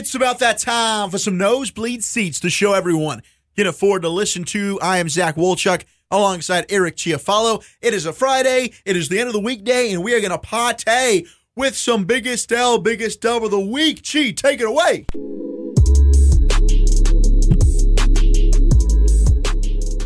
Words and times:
It's 0.00 0.14
about 0.14 0.38
that 0.38 0.56
time 0.56 1.10
for 1.10 1.18
some 1.18 1.36
nosebleed 1.36 2.02
seats 2.02 2.40
to 2.40 2.48
show 2.48 2.72
everyone 2.72 3.22
can 3.54 3.66
afford 3.66 4.00
to 4.00 4.08
listen 4.08 4.44
to. 4.44 4.78
I 4.80 4.96
am 4.96 5.10
Zach 5.10 5.36
Wolchuk 5.36 5.84
alongside 6.10 6.64
Eric 6.70 6.96
Chiafalo. 6.96 7.62
It 7.82 7.92
is 7.92 8.06
a 8.06 8.12
Friday. 8.14 8.72
It 8.86 8.96
is 8.96 9.10
the 9.10 9.20
end 9.20 9.26
of 9.26 9.34
the 9.34 9.40
weekday, 9.40 9.92
and 9.92 10.02
we 10.02 10.14
are 10.14 10.20
going 10.20 10.30
to 10.30 10.38
party 10.38 11.26
with 11.54 11.76
some 11.76 12.06
biggest 12.06 12.50
L, 12.50 12.78
biggest 12.78 13.20
dub 13.20 13.44
of 13.44 13.50
the 13.50 13.60
week. 13.60 14.02
Chi, 14.02 14.30
take 14.30 14.62
it 14.62 14.66
away. 14.66 15.04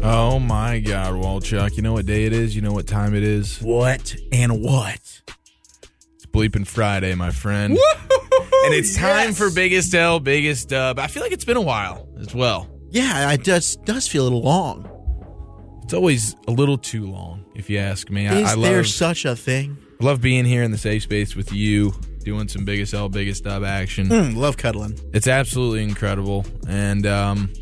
Oh 0.03 0.41
my 0.41 0.81
God, 0.81 1.15
Walchuk. 1.15 1.77
You 1.77 1.85
know 1.85 1.93
what 1.93 2.07
day 2.07 2.25
it 2.25 2.33
is? 2.33 2.57
You 2.57 2.63
know 2.63 2.73
what 2.73 2.89
time 2.89 3.15
it 3.15 3.23
is? 3.23 3.61
What 3.63 4.17
and 4.33 4.61
what? 4.61 5.23
It's 6.15 6.27
Bleeping 6.27 6.67
Friday, 6.67 7.15
my 7.15 7.31
friend. 7.31 7.79
And 8.65 8.75
it's 8.75 8.97
time 8.97 9.29
yes. 9.29 9.39
for 9.39 9.51
Biggest 9.51 9.95
L, 9.95 10.21
Biggest 10.21 10.69
Dub. 10.71 10.99
I 10.99 11.07
feel 11.07 11.23
like 11.23 11.33
it's 11.33 11.45
been 11.45 11.57
a 11.57 11.63
while 11.63 12.09
as 12.19 12.35
well. 12.35 12.69
Yeah, 12.91 13.31
it 13.33 13.45
does 13.45 13.77
does 13.77 14.09
feel 14.09 14.23
a 14.23 14.25
little 14.25 14.43
long. 14.43 14.91
It's 15.85 15.93
always 15.93 16.35
a 16.49 16.51
little 16.51 16.79
too 16.79 17.07
long, 17.07 17.45
if 17.55 17.69
you 17.69 17.79
ask 17.79 18.09
me. 18.11 18.27
I, 18.27 18.39
Is 18.39 18.53
I 18.53 18.61
there 18.61 18.77
love, 18.79 18.87
such 18.87 19.25
a 19.27 19.37
thing? 19.37 19.77
I 20.01 20.05
love 20.05 20.21
being 20.23 20.45
here 20.47 20.63
in 20.63 20.71
the 20.71 20.79
safe 20.79 21.03
space 21.03 21.37
with 21.37 21.53
you, 21.53 21.93
doing 22.21 22.49
some 22.49 22.65
Biggest 22.65 22.95
L, 22.95 23.09
Biggest 23.11 23.45
Dub 23.45 23.65
action. 23.65 24.07
Mm, 24.07 24.37
love 24.37 24.57
cuddling. 24.57 24.99
It's 25.13 25.29
absolutely 25.29 25.83
incredible. 25.83 26.47
And, 26.67 27.07
um, 27.07 27.53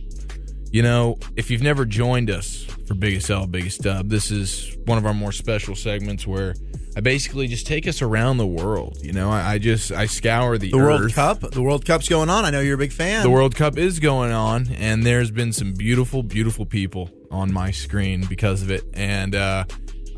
you 0.71 0.83
know, 0.83 1.19
if 1.35 1.51
you've 1.51 1.63
never 1.63 1.85
joined 1.85 2.31
us 2.31 2.67
for 2.87 2.95
Biggest 2.95 3.31
L, 3.31 3.47
Biggest 3.47 3.83
Dub, 3.83 4.09
this 4.09 4.31
is 4.31 4.77
one 4.87 4.99
of 4.99 5.07
our 5.07 5.15
more 5.15 5.33
special 5.33 5.75
segments 5.77 6.27
where 6.27 6.55
I 6.97 7.01
basically 7.01 7.47
just 7.47 7.67
take 7.67 7.87
us 7.89 8.03
around 8.03 8.37
the 8.39 8.47
world. 8.47 8.99
You 9.03 9.13
know, 9.13 9.31
I, 9.31 9.53
I 9.55 9.59
just 9.59 9.93
I 9.93 10.07
scour 10.07 10.59
the, 10.59 10.71
The 10.71 10.77
World. 10.77 11.13
Cup. 11.13 11.41
The 11.41 11.63
World 11.63 11.87
Cup's 11.87 12.09
going 12.09 12.29
on. 12.29 12.45
I 12.45 12.51
know 12.51 12.61
you're 12.61 12.75
a 12.75 12.79
big 12.79 12.93
fan. 12.93 13.23
The 13.23 13.31
World 13.31 13.55
Cup 13.57 13.79
is 13.79 13.99
going 14.01 14.33
on, 14.33 14.69
and 14.77 15.05
there's 15.05 15.31
been 15.31 15.53
some 15.53 15.73
beautiful, 15.73 16.23
beautiful 16.23 16.67
people 16.67 17.09
on 17.31 17.53
my 17.53 17.71
screen 17.71 18.27
because 18.29 18.63
of 18.63 18.71
it. 18.71 18.83
And 18.95 19.35
uh, 19.35 19.65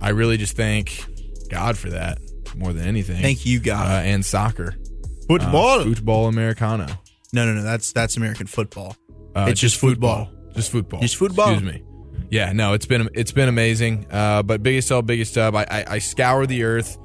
I 0.00 0.08
really 0.10 0.36
just 0.36 0.56
thank 0.56 1.04
God 1.50 1.76
for 1.78 1.90
that 1.90 2.18
more 2.56 2.72
than 2.72 2.86
anything. 2.86 3.20
Thank 3.22 3.44
you, 3.46 3.58
Uh, 3.60 3.62
God. 3.64 4.06
and 4.06 4.24
soccer. 4.24 4.74
football. 5.28 5.80
Uh, 5.80 5.84
football 5.84 6.26
Americano. 6.28 6.86
no, 7.32 7.44
no, 7.46 7.52
no. 7.54 7.62
That's 7.62 7.92
that's 7.92 8.16
American 8.16 8.46
football. 8.46 8.96
Uh, 9.36 9.46
It's 9.48 9.60
just 9.60 9.76
football. 9.76 10.30
Just 10.54 10.70
football. 10.72 11.00
Just 11.00 11.16
football. 11.16 11.52
Excuse 11.52 11.72
me. 11.72 11.82
Yeah, 12.30 12.52
no, 12.52 12.72
it's 12.72 12.86
been 12.86 13.08
it's 13.14 13.32
been 13.32 13.48
amazing. 13.48 14.06
Uh, 14.10 14.42
but 14.42 14.62
biggest 14.62 14.90
L, 14.90 15.02
biggest 15.02 15.34
dub. 15.34 15.54
I, 15.54 15.66
I, 15.70 15.84
I 15.88 15.98
scour 15.98 16.46
the 16.46 16.64
earth 16.64 16.98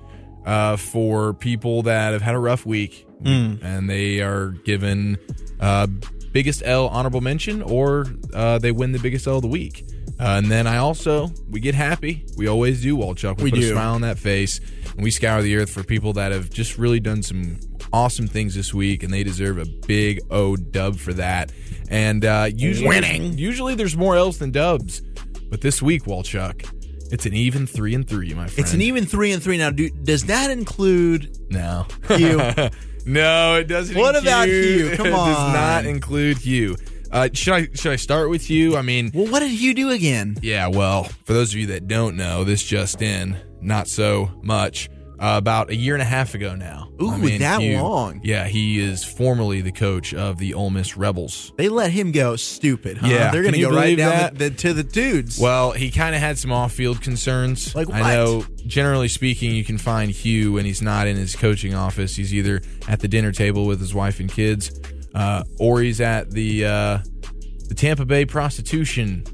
uh, 0.45 0.75
for 0.77 1.33
people 1.33 1.83
that 1.83 2.13
have 2.13 2.21
had 2.21 2.35
a 2.35 2.39
rough 2.39 2.65
week, 2.65 3.05
Hmm. 3.23 3.55
and 3.61 3.89
they 3.89 4.21
are 4.21 4.49
given 4.65 5.17
uh, 5.59 5.87
biggest 6.31 6.63
L 6.65 6.87
honorable 6.87 7.21
mention, 7.21 7.61
or 7.61 8.05
uh, 8.33 8.57
they 8.59 8.71
win 8.71 8.91
the 8.91 8.99
biggest 8.99 9.27
L 9.27 9.35
of 9.35 9.41
the 9.41 9.47
week. 9.47 9.85
Uh, 10.19 10.35
and 10.37 10.51
then 10.51 10.67
I 10.67 10.77
also 10.77 11.29
we 11.49 11.59
get 11.59 11.75
happy. 11.75 12.25
We 12.37 12.47
always 12.47 12.81
do, 12.81 12.97
Walchuk. 12.97 13.37
We, 13.37 13.45
We 13.45 13.51
put 13.51 13.59
do. 13.61 13.67
a 13.67 13.71
smile 13.71 13.93
on 13.95 14.01
that 14.01 14.17
face, 14.19 14.59
and 14.95 15.03
we 15.03 15.11
scour 15.11 15.41
the 15.41 15.55
earth 15.57 15.69
for 15.69 15.83
people 15.83 16.13
that 16.13 16.31
have 16.31 16.49
just 16.49 16.77
really 16.77 16.99
done 16.99 17.21
some 17.23 17.59
awesome 17.93 18.27
things 18.27 18.55
this 18.55 18.73
week, 18.73 19.03
and 19.03 19.13
they 19.13 19.23
deserve 19.23 19.57
a 19.57 19.65
big 19.65 20.19
O 20.29 20.55
dub 20.55 20.97
for 20.97 21.13
that. 21.13 21.51
And 21.89 22.23
uh, 22.25 22.49
usually, 22.53 22.87
Winning. 22.87 23.37
Usually, 23.37 23.75
there's 23.75 23.97
more 23.97 24.15
L's 24.15 24.37
than 24.37 24.51
dubs, 24.51 25.01
but 25.49 25.61
this 25.61 25.81
week, 25.81 26.03
Walchuk, 26.03 26.67
it's 27.11 27.25
an 27.25 27.33
even 27.33 27.65
three 27.65 27.95
and 27.95 28.07
three, 28.07 28.33
my 28.33 28.47
friend. 28.47 28.59
It's 28.59 28.73
an 28.73 28.81
even 28.81 29.05
three 29.05 29.31
and 29.31 29.41
three 29.41 29.57
now. 29.57 29.71
Do, 29.71 29.89
does 29.89 30.25
that 30.25 30.51
include 30.51 31.37
no. 31.49 31.87
you? 32.11 32.37
no, 33.05 33.55
it 33.55 33.63
doesn't. 33.67 33.97
What 33.97 34.15
include, 34.15 34.33
about 34.33 34.47
you? 34.49 34.91
Come 34.95 35.07
it 35.07 35.13
on. 35.13 35.27
does 35.27 35.53
not 35.53 35.85
include 35.85 36.45
you. 36.45 36.75
Uh, 37.11 37.27
should 37.33 37.53
I 37.53 37.67
should 37.73 37.91
I 37.91 37.95
start 37.95 38.29
with 38.29 38.51
you? 38.51 38.77
I 38.77 38.83
mean, 38.83 39.09
well, 39.13 39.25
what 39.31 39.39
did 39.39 39.59
you 39.59 39.73
do 39.73 39.89
again? 39.89 40.37
yeah. 40.43 40.67
Well, 40.67 41.05
for 41.25 41.33
those 41.33 41.51
of 41.53 41.59
you 41.59 41.67
that 41.67 41.87
don't 41.87 42.15
know, 42.15 42.43
this 42.43 42.61
just 42.61 43.01
in, 43.01 43.35
not 43.61 43.87
so 43.87 44.29
much. 44.43 44.89
Uh, 45.21 45.35
about 45.35 45.69
a 45.69 45.75
year 45.75 45.95
and 45.95 46.01
a 46.01 46.05
half 46.05 46.33
ago 46.33 46.55
now. 46.55 46.87
Ooh, 47.01 47.11
I 47.11 47.17
mean, 47.17 47.39
that 47.39 47.61
long. 47.61 48.21
Yeah, 48.23 48.47
he 48.47 48.79
is 48.79 49.03
formerly 49.03 49.59
the 49.59 49.73
coach 49.73 50.13
of 50.13 50.37
the 50.37 50.53
Ole 50.53 50.69
Miss 50.69 50.95
Rebels. 50.95 51.51
They 51.57 51.67
let 51.67 51.91
him 51.91 52.13
go. 52.13 52.37
Stupid. 52.37 52.99
Huh? 52.99 53.07
Yeah, 53.07 53.29
they're 53.29 53.43
gonna 53.43 53.59
go 53.59 53.69
right 53.69 53.97
down 53.97 54.35
the, 54.35 54.49
the, 54.49 54.55
to 54.55 54.73
the 54.73 54.83
dudes. 54.83 55.37
Well, 55.37 55.71
he 55.71 55.91
kind 55.91 56.15
of 56.15 56.21
had 56.21 56.37
some 56.37 56.53
off-field 56.53 57.01
concerns. 57.01 57.75
Like 57.75 57.89
what? 57.89 58.01
I 58.01 58.15
know, 58.15 58.45
generally 58.65 59.09
speaking, 59.09 59.51
you 59.51 59.65
can 59.65 59.77
find 59.77 60.09
Hugh 60.09 60.53
when 60.53 60.63
he's 60.63 60.81
not 60.81 61.05
in 61.05 61.17
his 61.17 61.35
coaching 61.35 61.75
office. 61.75 62.15
He's 62.15 62.33
either 62.33 62.61
at 62.87 63.01
the 63.01 63.09
dinner 63.09 63.33
table 63.33 63.65
with 63.65 63.81
his 63.81 63.93
wife 63.93 64.21
and 64.21 64.31
kids, 64.31 64.79
uh, 65.15 65.43
or 65.59 65.81
he's 65.81 65.99
at 65.99 66.31
the 66.31 66.63
uh, 66.63 66.99
the 67.67 67.75
Tampa 67.75 68.05
Bay 68.05 68.23
prostitution 68.23 69.25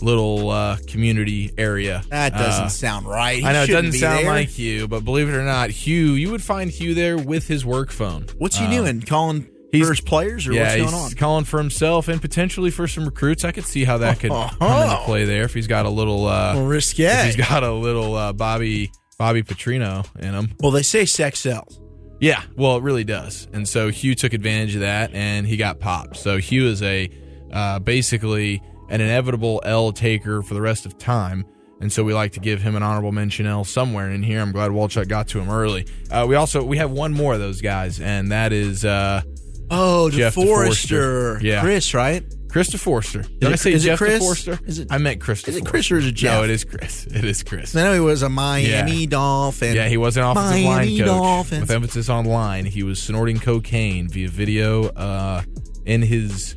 little 0.00 0.50
uh, 0.50 0.76
community 0.86 1.52
area. 1.58 2.02
that 2.10 2.32
doesn't 2.32 2.64
Uh, 2.64 2.68
sound 2.68 3.06
right. 3.06 3.38
He 3.40 3.44
I 3.44 3.52
know 3.52 3.62
it 3.64 3.66
doesn't 3.68 3.92
sound 3.92 4.20
there. 4.24 4.32
like 4.32 4.48
Hugh, 4.48 4.88
but 4.88 5.04
believe 5.04 5.28
it 5.28 5.34
or 5.34 5.42
not, 5.44 5.70
Hugh, 5.70 6.12
you 6.12 6.30
would 6.30 6.42
find 6.42 6.70
Hugh 6.70 6.94
there 6.94 7.16
with 7.18 7.48
his 7.48 7.64
work 7.64 7.90
phone. 7.90 8.26
What's 8.38 8.56
he 8.56 8.66
Uh, 8.66 8.70
doing? 8.70 9.02
Calling 9.02 9.46
he's- 9.72 10.00
players 10.00 10.46
or 10.46 10.52
yeah, 10.52 10.62
what's 10.62 10.74
going 10.76 10.84
he's 10.88 10.94
on? 10.94 11.10
calling 11.18 11.44
for 11.44 11.58
himself 11.58 12.08
and 12.08 12.20
potentially 12.20 12.70
for 12.70 12.86
some 12.88 13.04
recruits. 13.04 13.44
I 13.44 13.52
could 13.52 13.64
see 13.64 13.84
how 13.84 13.98
that 13.98 14.20
could 14.20 14.30
come 14.58 14.82
into 14.82 14.96
play 15.04 15.24
there 15.24 15.44
if 15.44 15.54
he's 15.54 15.66
got 15.66 15.84
a 15.86 15.90
little 15.90 16.26
uh, 16.26 16.54
Well, 16.54 16.66
risque. 16.66 17.24
he's 17.26 17.36
got 17.36 17.62
a 17.62 17.72
little 17.72 18.14
uh, 18.14 18.32
Bobby 18.32 18.90
Bobby 19.18 19.42
Petrino 19.42 20.06
in 20.20 20.32
him. 20.32 20.54
well, 20.60 20.70
they 20.70 20.82
say 20.82 21.04
sex 21.04 21.40
sells. 21.40 21.80
Yeah, 22.20 22.42
well, 22.56 22.76
it 22.76 22.82
really 22.82 23.04
does. 23.04 23.46
And 23.52 23.68
so 23.68 23.90
Hugh 23.90 24.14
took 24.16 24.32
advantage 24.32 24.74
of 24.74 24.80
that, 24.80 25.12
and 25.14 25.46
he 25.46 25.56
got 25.56 25.78
popped. 25.80 26.16
So 26.16 26.38
Hugh 26.38 26.66
is 26.68 26.82
a 26.82 27.08
uh, 27.52 27.78
basically 27.78 28.60
an 28.88 29.00
inevitable 29.00 29.60
L 29.64 29.92
taker 29.92 30.42
for 30.42 30.54
the 30.54 30.60
rest 30.60 30.86
of 30.86 30.98
time. 30.98 31.44
And 31.80 31.92
so 31.92 32.02
we 32.02 32.12
like 32.12 32.32
to 32.32 32.40
give 32.40 32.60
him 32.62 32.74
an 32.74 32.82
honorable 32.82 33.12
mention 33.12 33.46
L 33.46 33.62
somewhere 33.64 34.10
in 34.10 34.22
here. 34.22 34.40
I'm 34.40 34.50
glad 34.50 34.72
Walchuk 34.72 35.06
got 35.08 35.28
to 35.28 35.38
him 35.40 35.48
early. 35.48 35.86
Uh, 36.10 36.26
we 36.28 36.34
also 36.34 36.62
we 36.64 36.78
have 36.78 36.90
one 36.90 37.12
more 37.12 37.34
of 37.34 37.40
those 37.40 37.60
guys, 37.60 38.00
and 38.00 38.32
that 38.32 38.52
is 38.52 38.84
uh, 38.84 39.22
Oh, 39.70 40.10
Jeff 40.10 40.34
DeForester. 40.34 41.36
DeForester. 41.38 41.42
Yeah. 41.42 41.60
Chris, 41.60 41.94
right? 41.94 42.24
Chris 42.50 42.70
DeForster. 42.70 43.22
Did 43.38 43.50
it- 43.50 43.52
I 43.52 43.54
say 43.56 43.72
is 43.74 43.84
it 43.84 43.88
Jeff 43.90 43.98
Chris? 43.98 44.22
DeForster? 44.22 44.66
Is 44.66 44.78
it- 44.80 44.88
I 44.90 44.96
meant 44.98 45.20
Chris. 45.20 45.46
is 45.46 45.56
it. 45.56 45.66
Chris 45.66 45.90
or 45.92 45.98
is 45.98 46.06
it 46.06 46.12
Jeff? 46.14 46.38
No, 46.38 46.44
it 46.44 46.50
is 46.50 46.64
Chris. 46.64 47.06
It 47.06 47.22
is 47.24 47.42
Chris. 47.44 47.76
I 47.76 47.82
know 47.84 47.92
he 47.94 48.00
was 48.00 48.22
a 48.22 48.28
Miami 48.30 49.00
Yeah. 49.02 49.06
Dolphin. 49.06 49.76
Yeah, 49.76 49.86
he 49.88 49.98
was 49.98 50.16
an 50.16 50.24
offensive 50.24 50.64
Miami 50.64 50.66
line 50.66 50.98
coach 50.98 51.06
Dolphins. 51.06 51.60
with 51.60 51.70
emphasis 51.70 52.08
on 52.08 52.24
line. 52.24 52.64
He 52.64 52.82
was 52.82 53.00
snorting 53.00 53.38
cocaine 53.38 54.08
via 54.08 54.28
video 54.30 54.86
uh, 54.88 55.42
in 55.84 56.00
his 56.02 56.54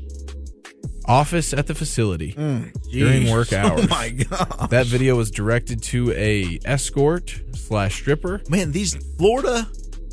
office 1.06 1.54
at 1.54 1.68
the 1.68 1.76
facility 1.76 2.32
during 2.92 3.30
work 3.32 3.52
hours. 3.54 3.86
Oh 3.86 3.88
my 3.90 4.10
god, 4.10 4.70
That 4.70 4.86
video 4.88 5.16
was 5.16 5.32
directed 5.32 5.82
to 5.84 6.12
a 6.14 6.60
escort 6.66 7.40
slash 7.54 7.96
stripper. 7.96 8.42
man! 8.50 8.72
These 8.72 8.96
Florida 9.18 9.68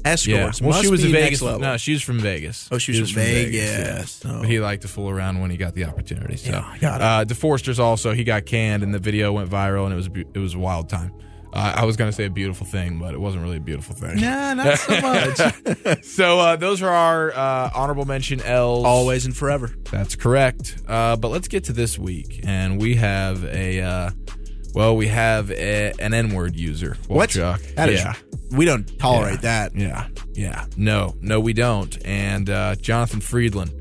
escorts. 0.05 0.61
Well, 0.61 0.71
must 0.71 0.83
she 0.83 0.91
was 0.91 1.05
a 1.05 1.09
Vegas. 1.09 1.43
No, 1.43 1.77
she 1.77 1.93
was 1.93 2.03
from 2.03 2.21
Vegas. 2.21 2.69
Oh, 2.73 2.79
she 2.79 2.93
was 2.99 3.09
She 3.09 3.15
from 3.15 3.23
Vegas. 3.25 4.23
yeah. 4.25 4.31
Oh. 4.33 4.41
But 4.41 4.49
he 4.49 4.61
liked 4.61 4.83
to 4.83 4.89
fool 4.89 5.11
around 5.11 5.41
when 5.41 5.51
he 5.51 5.57
got 5.57 5.75
the 5.75 5.85
opportunity. 5.85 6.37
So, 6.37 6.51
Yeah, 6.53 6.65
I 6.67 6.79
got 6.79 7.01
it. 7.01 7.05
uh, 7.05 7.25
DeForster's 7.35 7.79
also 7.81 8.13
he 8.15 8.25
got 8.25 8.47
canned, 8.47 8.83
and 8.83 8.95
the 8.95 8.99
video 8.99 9.33
went 9.33 9.51
viral, 9.51 9.85
and 9.85 9.93
it 9.93 9.97
was 9.97 10.09
it 10.35 10.39
was 10.39 10.55
a 10.55 10.59
wild 10.59 10.89
time. 10.89 11.13
Uh, 11.53 11.73
I 11.77 11.85
was 11.85 11.97
going 11.97 12.11
to 12.11 12.15
say 12.15 12.25
a 12.27 12.31
beautiful 12.31 12.67
thing, 12.67 12.99
but 12.99 13.15
it 13.15 13.21
wasn't 13.21 13.43
really 13.43 13.57
a 13.57 13.61
beautiful 13.61 13.95
thing. 13.95 14.17
Nah, 14.21 14.55
not 14.55 14.79
so 14.79 15.01
much. 15.01 15.99
So 16.05 16.39
uh, 16.41 16.57
those 16.57 16.83
are 16.83 16.91
our 16.91 17.31
uh, 17.33 17.71
honorable 17.75 18.05
mention 18.05 18.41
L's. 18.43 18.85
Always 18.85 19.25
and 19.27 19.37
forever. 19.37 19.71
That's 19.91 20.15
correct. 20.17 20.79
Uh, 20.87 21.17
but 21.17 21.29
let's 21.29 21.49
get 21.49 21.65
to 21.65 21.73
this 21.73 21.99
week, 21.99 22.41
and 22.45 22.81
we 22.81 22.97
have 22.97 23.45
a 23.45 23.81
uh, 23.81 24.11
well, 24.75 24.97
we 24.97 25.09
have 25.09 25.51
a, 25.51 25.93
an 25.99 26.13
N-word 26.15 26.55
user. 26.57 26.97
What? 27.09 27.31
Chuck. 27.31 27.61
That 27.77 27.89
is- 27.89 28.01
yeah. 28.01 28.15
We 28.51 28.65
don't 28.65 28.87
tolerate 28.99 29.43
Yeah. 29.43 29.69
that. 29.69 29.75
Yeah, 29.77 30.09
yeah. 30.35 30.65
No, 30.77 31.15
no, 31.21 31.39
we 31.41 31.53
don't. 31.53 31.97
And 32.07 32.49
uh, 32.49 32.77
Jonathan 32.77 33.21
Friedland, 33.21 33.78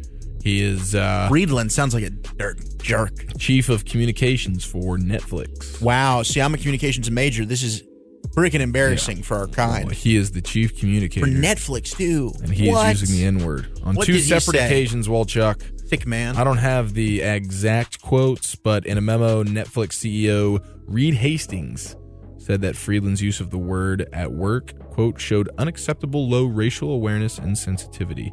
he 0.47 0.63
is 0.63 0.95
uh, 0.95 1.27
Friedland 1.27 1.71
sounds 1.71 1.93
like 1.93 2.05
a 2.05 2.09
dirt 2.09 2.59
jerk. 2.81 3.37
chief 3.37 3.67
of 3.67 3.83
communications 3.83 4.63
for 4.63 4.97
Netflix. 4.97 5.81
Wow. 5.81 6.23
See, 6.23 6.39
I'm 6.39 6.53
a 6.53 6.57
communications 6.57 7.11
major. 7.11 7.45
This 7.45 7.63
is 7.63 7.83
freaking 8.29 8.61
embarrassing 8.61 9.23
for 9.23 9.35
our 9.35 9.47
kind. 9.47 9.85
Well, 9.85 9.95
he 9.95 10.15
is 10.15 10.31
the 10.31 10.41
chief 10.41 10.79
communicator, 10.79 11.25
for 11.25 11.31
Netflix 11.31 11.97
too. 11.97 12.31
and 12.41 12.53
he 12.53 12.69
what? 12.69 12.93
is 12.95 13.01
using 13.01 13.17
the 13.17 13.25
N-word 13.25 13.79
on 13.83 13.95
What 13.95 14.05
two 14.05 14.19
separate 14.19 14.55
occasions. 14.55 15.09
Walchuk. 15.09 15.89
thick 15.89 16.07
man. 16.07 16.37
I 16.37 16.45
don't 16.45 16.59
have 16.59 16.93
the 16.93 17.21
exact 17.21 18.01
quotes, 18.01 18.55
but 18.55 18.85
in 18.85 18.97
a 18.97 19.01
memo, 19.01 19.43
Netflix 19.43 19.97
CEO 19.99 20.63
Reed 20.85 21.15
Hastings 21.15 21.97
said 22.37 22.61
that 22.61 22.77
Friedland's 22.77 23.21
use 23.21 23.41
of 23.41 23.49
the 23.49 23.57
word 23.57 24.07
at 24.13 24.31
work, 24.31 24.71
quote, 24.91 25.19
showed 25.19 25.49
unacceptable 25.57 26.29
low 26.29 26.45
racial 26.45 26.91
awareness 26.91 27.37
and 27.37 27.57
sensitivity. 27.57 28.31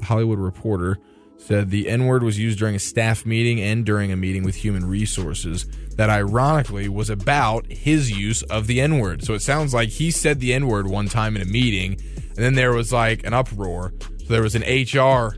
The 0.00 0.04
Hollywood 0.04 0.38
Reporter 0.38 0.98
said 1.46 1.70
the 1.70 1.88
N 1.88 2.06
word 2.06 2.22
was 2.22 2.38
used 2.38 2.58
during 2.58 2.74
a 2.74 2.78
staff 2.78 3.26
meeting 3.26 3.60
and 3.60 3.84
during 3.84 4.10
a 4.10 4.16
meeting 4.16 4.44
with 4.44 4.54
human 4.56 4.84
resources 4.86 5.66
that 5.96 6.08
ironically 6.10 6.88
was 6.88 7.10
about 7.10 7.66
his 7.70 8.10
use 8.10 8.42
of 8.44 8.66
the 8.66 8.80
N 8.80 8.98
word. 8.98 9.22
So 9.24 9.34
it 9.34 9.40
sounds 9.42 9.74
like 9.74 9.90
he 9.90 10.10
said 10.10 10.40
the 10.40 10.54
N 10.54 10.66
word 10.66 10.86
one 10.86 11.06
time 11.08 11.36
in 11.36 11.42
a 11.42 11.46
meeting, 11.46 12.00
and 12.28 12.36
then 12.36 12.54
there 12.54 12.72
was 12.72 12.92
like 12.92 13.24
an 13.26 13.34
uproar. 13.34 13.92
So 14.20 14.24
there 14.32 14.42
was 14.42 14.54
an 14.54 14.62
HR 14.62 15.36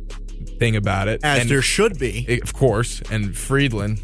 thing 0.58 0.76
about 0.76 1.08
it. 1.08 1.20
As 1.24 1.40
And- 1.42 1.50
there 1.50 1.60
should 1.62 1.98
be. 1.98 2.24
Eh, 2.28 2.38
Of 2.42 2.52
course, 2.54 3.02
and 3.10 3.36
Friedland, 3.36 4.00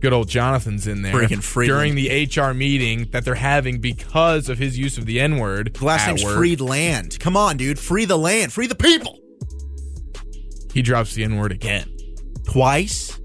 good 0.00 0.12
old 0.12 0.28
Jonathan's 0.28 0.86
in 0.86 1.02
there 1.02 1.14
Freaking 1.14 1.42
Friedland. 1.42 1.78
during 1.80 1.94
the 1.94 2.10
HR 2.10 2.52
meeting 2.54 3.08
that 3.12 3.24
they're 3.24 3.34
having 3.34 3.78
because 3.80 4.48
of 4.48 4.58
his 4.58 4.78
use 4.78 4.98
of 4.98 5.06
the 5.06 5.18
N 5.20 5.38
word. 5.38 5.74
The 5.74 5.84
last 5.84 6.06
name's 6.06 6.22
work. 6.22 6.36
Freed 6.36 6.60
Land. 6.60 7.18
Come 7.18 7.36
on, 7.36 7.56
dude. 7.56 7.78
Free 7.78 8.04
the 8.04 8.18
land. 8.18 8.52
Free 8.52 8.66
the 8.66 8.74
people. 8.74 9.18
He 10.72 10.82
drops 10.82 11.14
the 11.14 11.24
N 11.24 11.36
word 11.36 11.52
again. 11.52 11.90
Twice. 12.44 13.18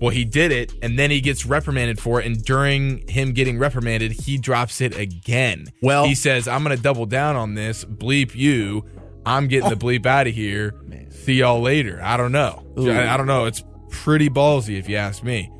Well, 0.00 0.10
he 0.10 0.24
did 0.24 0.52
it, 0.52 0.72
and 0.82 0.98
then 0.98 1.10
he 1.10 1.20
gets 1.20 1.46
reprimanded 1.46 2.00
for 2.00 2.20
it. 2.20 2.26
And 2.26 2.42
during 2.44 3.06
him 3.08 3.32
getting 3.32 3.58
reprimanded, 3.58 4.12
he 4.12 4.38
drops 4.38 4.80
it 4.80 4.96
again. 4.98 5.66
Well- 5.80 6.06
he 6.06 6.14
says, 6.14 6.48
"I'm 6.48 6.64
going 6.64 6.76
to 6.76 6.82
double 6.82 7.06
down 7.06 7.36
on 7.36 7.54
this. 7.54 7.84
Bleep 7.84 8.34
you. 8.34 8.84
I'm 9.24 9.46
getting 9.46 9.70
the 9.70 9.76
oh. 9.76 9.78
bleep 9.78 10.04
out 10.04 10.26
of 10.26 10.34
here. 10.34 10.74
See 11.10 11.34
y'all 11.34 11.60
later." 11.60 12.00
I 12.02 12.16
don't 12.16 12.32
know. 12.32 12.66
Ooh. 12.78 12.90
I, 12.90 13.16
don't 13.16 13.26
know. 13.26 13.46
It's 13.46 13.62
pretty 13.90 14.28
ballsy, 14.28 14.78
if 14.78 14.88
you 14.88 14.96
ask 14.96 15.22
me. 15.22 15.50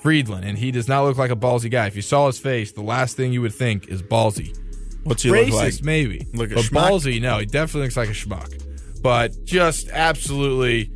Friedland, 0.00 0.44
and 0.44 0.58
he 0.58 0.72
does 0.72 0.88
not 0.88 1.04
look 1.04 1.16
like 1.16 1.30
a 1.30 1.36
ballsy 1.36 1.70
guy. 1.70 1.86
If 1.86 1.94
you 1.94 2.02
saw 2.02 2.26
his 2.26 2.38
face, 2.38 2.72
the 2.72 2.82
last 2.82 3.16
thing 3.16 3.32
you 3.32 3.40
would 3.42 3.54
think 3.54 3.86
is 3.86 4.02
ballsy. 4.02 4.58
What's 5.04 5.22
he 5.22 5.30
Racist, 5.30 5.84
maybe. 5.84 6.26
Look 6.32 6.50
but 6.50 6.64
schmuck? 6.64 6.90
ballsy, 6.90 7.20
no. 7.20 7.38
He 7.38 7.46
definitely 7.46 7.82
looks 7.82 7.96
like 7.96 8.08
a 8.08 8.12
schmuck. 8.12 8.71
But 9.02 9.44
just 9.44 9.88
absolutely 9.90 10.92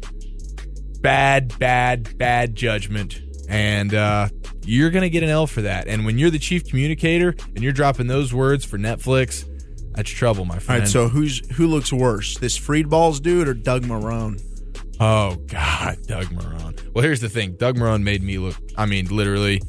bad, 1.00 1.58
bad, 1.58 2.17
bad 2.19 2.55
judgment. 2.55 3.20
And 3.49 3.94
uh, 3.94 4.29
you're 4.64 4.91
going 4.91 5.03
to 5.03 5.11
get 5.11 5.23
an 5.23 5.29
L 5.29 5.47
for 5.47 5.62
that. 5.62 5.88
And 5.88 6.05
when 6.06 6.19
you're 6.19 6.31
the 6.31 6.38
chief 6.38 6.64
communicator 6.67 7.35
and 7.55 7.62
you're 7.62 7.73
dropping 7.73 8.06
those 8.06 8.32
words 8.32 8.64
for 8.64 8.79
Netflix, 8.79 9.44
that's 9.94 10.11
trouble, 10.11 10.44
my 10.44 10.58
friend. 10.58 10.81
All 10.81 10.85
right, 10.85 10.88
so 10.88 11.08
who's 11.08 11.47
who 11.56 11.67
looks 11.67 11.93
worse, 11.93 12.38
this 12.38 12.56
Freed 12.56 12.91
Balls 12.91 13.20
dude 13.20 13.49
or 13.49 13.55
Doug 13.55 13.85
Marrone? 13.85 14.41
oh, 15.00 15.37
God, 15.47 15.99
Doug 16.06 16.26
Marrone. 16.26 16.93
Well, 16.94 17.05
here's 17.05 17.20
the 17.20 17.29
thing 17.29 17.56
Doug 17.56 17.76
Marrone 17.76 18.03
made 18.03 18.23
me 18.23 18.38
look, 18.38 18.56
I 18.76 18.87
mean, 18.87 19.06
literally, 19.06 19.62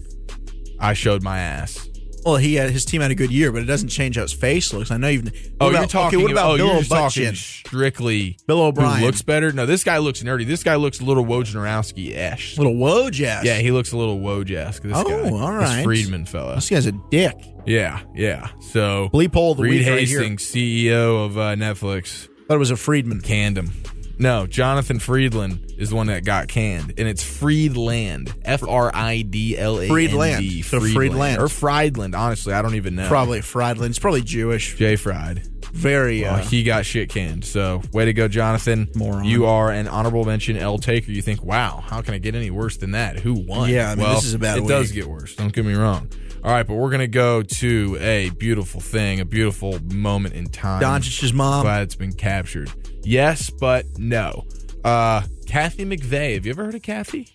I 0.80 0.94
showed 0.94 1.24
my 1.24 1.40
ass. 1.40 1.90
Well, 2.28 2.36
he 2.36 2.56
had 2.56 2.72
his 2.72 2.84
team 2.84 3.00
had 3.00 3.10
a 3.10 3.16
good 3.16 3.32
year, 3.32 3.54
but 3.54 3.62
it 3.62 3.68
doesn't 3.68 3.88
change 3.88 4.18
how 4.18 4.24
his 4.24 4.34
face 4.34 4.74
looks. 4.74 4.92
I 4.92 4.98
know 4.98 5.08
you've. 5.08 5.32
Oh, 5.62 5.68
what 5.72 5.76
you're 5.76 5.88
talking. 5.88 6.18
Okay, 6.20 6.24
what 6.24 6.32
about 6.34 6.52
oh, 6.52 6.58
Bill 6.58 6.74
you're 6.74 6.84
talking 6.84 7.34
strictly 7.36 8.38
Bill 8.48 8.62
O'Brien. 8.62 9.02
Looks 9.02 9.22
better? 9.22 9.54
No, 9.54 9.66
this 9.66 9.86
guy 9.86 9.98
looks 10.00 10.22
nerdy. 10.24 10.46
This 10.46 10.62
guy 10.62 10.76
looks 10.76 11.00
a 11.00 11.06
little 11.06 11.26
Wojnarowski 11.26 12.14
esque. 12.16 12.58
Little 12.58 12.74
Woj 12.76 13.22
ass. 13.24 13.46
Yeah, 13.46 13.60
he 13.60 13.72
looks 13.72 13.94
a 13.94 13.98
little 13.98 14.20
Woj 14.20 14.52
esque. 14.52 14.84
This 14.84 14.92
Oh, 14.94 15.04
guy, 15.08 15.30
all 15.30 15.60
this. 15.60 15.84
Friedman 15.86 16.26
fella. 16.26 16.56
This 16.56 16.70
guy's 16.70 16.86
a 16.86 16.92
dick. 16.92 17.36
Yeah, 17.66 18.02
yeah. 18.14 18.50
So 18.60 19.10
Bleep 19.14 19.34
hole 19.34 19.56
the 19.56 19.64
Reed 19.64 19.86
week 19.86 19.88
right 19.88 20.08
here. 20.08 20.22
CEO 20.22 21.26
of 21.26 21.38
uh, 21.38 21.56
Netflix, 21.56 22.28
Thought 22.48 22.56
it 22.56 22.58
was 22.58 22.72
a 22.72 22.78
Friedman. 22.78 23.22
canned 23.22 23.58
him. 23.58 23.72
No, 24.20 24.48
Jonathan 24.48 25.00
Friedland 25.00 25.74
is 25.78 25.90
the 25.92 25.96
one 25.96 26.08
that 26.08 26.26
got 26.26 26.48
canned, 26.48 26.94
and 26.98 27.08
it's 27.08 27.24
Friedland, 27.24 28.34
F 28.44 28.64
R 28.68 28.92
I 28.94 29.22
D 29.22 29.58
L 29.58 29.78
A 29.80 29.84
N 29.84 29.88
D, 29.88 29.90
Friedland. 29.90 30.66
So 30.66 30.80
Friedland. 30.80 31.40
or 31.40 31.48
Friedland. 31.48 32.16
Honestly, 32.16 32.54
I 32.54 32.62
don't 32.62 32.76
even 32.76 32.96
know. 32.96 33.08
Probably 33.08 33.42
Friedland. 33.42 33.92
It's 33.92 34.00
probably 34.00 34.22
Jewish. 34.22 34.76
Jay 34.76 34.96
Fried. 34.96 35.44
Very. 35.72 36.26
Uh, 36.26 36.38
he 36.38 36.64
got 36.64 36.86
shit 36.86 37.10
canned. 37.10 37.46
So, 37.46 37.82
way 37.94 38.06
to 38.06 38.14
go, 38.14 38.28
Jonathan. 38.28 38.90
Moron. 38.96 39.26
You 39.26 39.46
are 39.46 39.70
an 39.70 39.88
honorable 39.88 40.26
mention 40.26 40.58
L 40.58 40.78
taker. 40.80 41.12
You 41.12 41.22
think, 41.22 41.44
wow, 41.44 41.84
how 41.86 42.02
can 42.02 42.14
I 42.14 42.18
get 42.18 42.34
any 42.34 42.50
worse 42.50 42.78
than 42.78 42.92
that? 42.92 43.20
Who 43.20 43.34
won? 43.34 43.70
Yeah, 43.70 43.92
I 43.92 43.96
mean, 43.96 44.06
well, 44.06 44.16
this 44.16 44.26
is 44.26 44.34
a 44.34 44.40
bad 44.40 44.60
It 44.60 44.68
does 44.68 44.92
get 44.92 45.08
worse. 45.08 45.36
Don't 45.36 45.54
get 45.54 45.66
me 45.66 45.74
wrong. 45.74 46.10
All 46.44 46.52
right, 46.52 46.66
but 46.66 46.76
we're 46.76 46.92
gonna 46.92 47.08
go 47.08 47.44
to 47.44 47.98
a 48.00 48.30
beautiful 48.30 48.80
thing, 48.80 49.20
a 49.20 49.26
beautiful 49.26 49.80
moment 49.94 50.36
in 50.36 50.48
time. 50.48 50.82
Doncic's 50.82 51.34
mom. 51.34 51.64
Glad 51.64 51.84
it's 51.84 51.96
been 51.96 52.14
captured. 52.14 52.72
Yes, 53.08 53.50
but 53.50 53.86
no. 53.98 54.46
Uh, 54.84 55.22
Kathy 55.48 55.86
McVeigh. 55.86 56.34
Have 56.36 56.46
you 56.46 56.52
ever 56.52 56.66
heard 56.66 56.76
of 56.76 56.82
Kathy? 56.82 57.30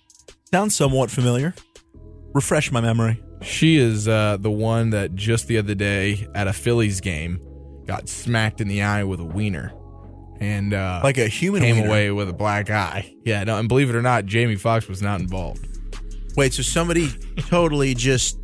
Sounds 0.50 0.76
somewhat 0.76 1.10
familiar. 1.10 1.54
Refresh 2.34 2.70
my 2.70 2.80
memory. 2.82 3.22
She 3.40 3.78
is 3.78 4.06
uh, 4.06 4.36
the 4.38 4.50
one 4.50 4.90
that 4.90 5.14
just 5.14 5.46
the 5.48 5.56
other 5.58 5.74
day 5.74 6.28
at 6.34 6.46
a 6.46 6.52
Phillies 6.52 7.00
game 7.00 7.40
got 7.86 8.08
smacked 8.08 8.60
in 8.60 8.68
the 8.68 8.82
eye 8.82 9.02
with 9.04 9.18
a 9.20 9.24
wiener, 9.24 9.72
and 10.40 10.74
uh, 10.74 11.00
Like 11.02 11.16
a 11.18 11.26
human 11.26 11.62
came 11.62 11.76
wiener. 11.76 11.88
away 11.88 12.10
with 12.10 12.28
a 12.28 12.32
black 12.34 12.68
eye. 12.70 13.12
Yeah, 13.24 13.42
no, 13.44 13.58
and 13.58 13.66
believe 13.68 13.88
it 13.90 13.96
or 13.96 14.02
not, 14.02 14.26
Jamie 14.26 14.56
Foxx 14.56 14.86
was 14.88 15.00
not 15.02 15.20
involved. 15.20 15.66
Wait, 16.36 16.52
so 16.52 16.62
somebody 16.62 17.08
totally 17.48 17.94
just 17.94 18.38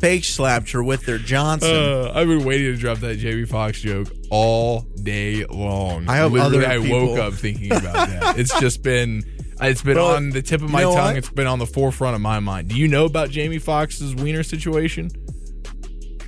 fake 0.00 0.24
slapped 0.24 0.70
her 0.72 0.82
with 0.82 1.04
their 1.06 1.18
Johnson. 1.18 1.70
Uh, 1.74 2.12
I've 2.14 2.26
been 2.26 2.44
waiting 2.44 2.74
to 2.74 2.80
drop 2.80 2.98
that 2.98 3.16
Jamie 3.18 3.44
Foxx 3.44 3.80
joke 3.80 4.08
all 4.30 4.80
day 5.02 5.44
long. 5.46 6.08
I 6.08 6.18
hope 6.18 6.32
Literally, 6.32 6.64
other 6.66 6.72
I 6.72 6.78
woke 6.90 7.18
up 7.18 7.34
thinking 7.34 7.70
about 7.72 8.08
that. 8.08 8.36
It's 8.38 8.58
just 8.60 8.82
been. 8.82 9.22
It's 9.62 9.82
been 9.82 9.96
Well, 9.96 10.16
on 10.16 10.30
the 10.30 10.40
tip 10.40 10.62
of 10.62 10.68
you 10.70 10.72
my 10.72 10.80
know 10.82 10.94
tongue. 10.94 11.04
what? 11.08 11.16
It's 11.18 11.28
been 11.30 11.46
on 11.46 11.58
the 11.58 11.66
forefront 11.66 12.14
of 12.14 12.22
my 12.22 12.40
mind. 12.40 12.68
Do 12.68 12.76
you 12.76 12.88
know 12.88 13.04
about 13.04 13.28
Jamie 13.28 13.58
Foxx's 13.58 14.14
wiener 14.14 14.42
situation? 14.42 15.10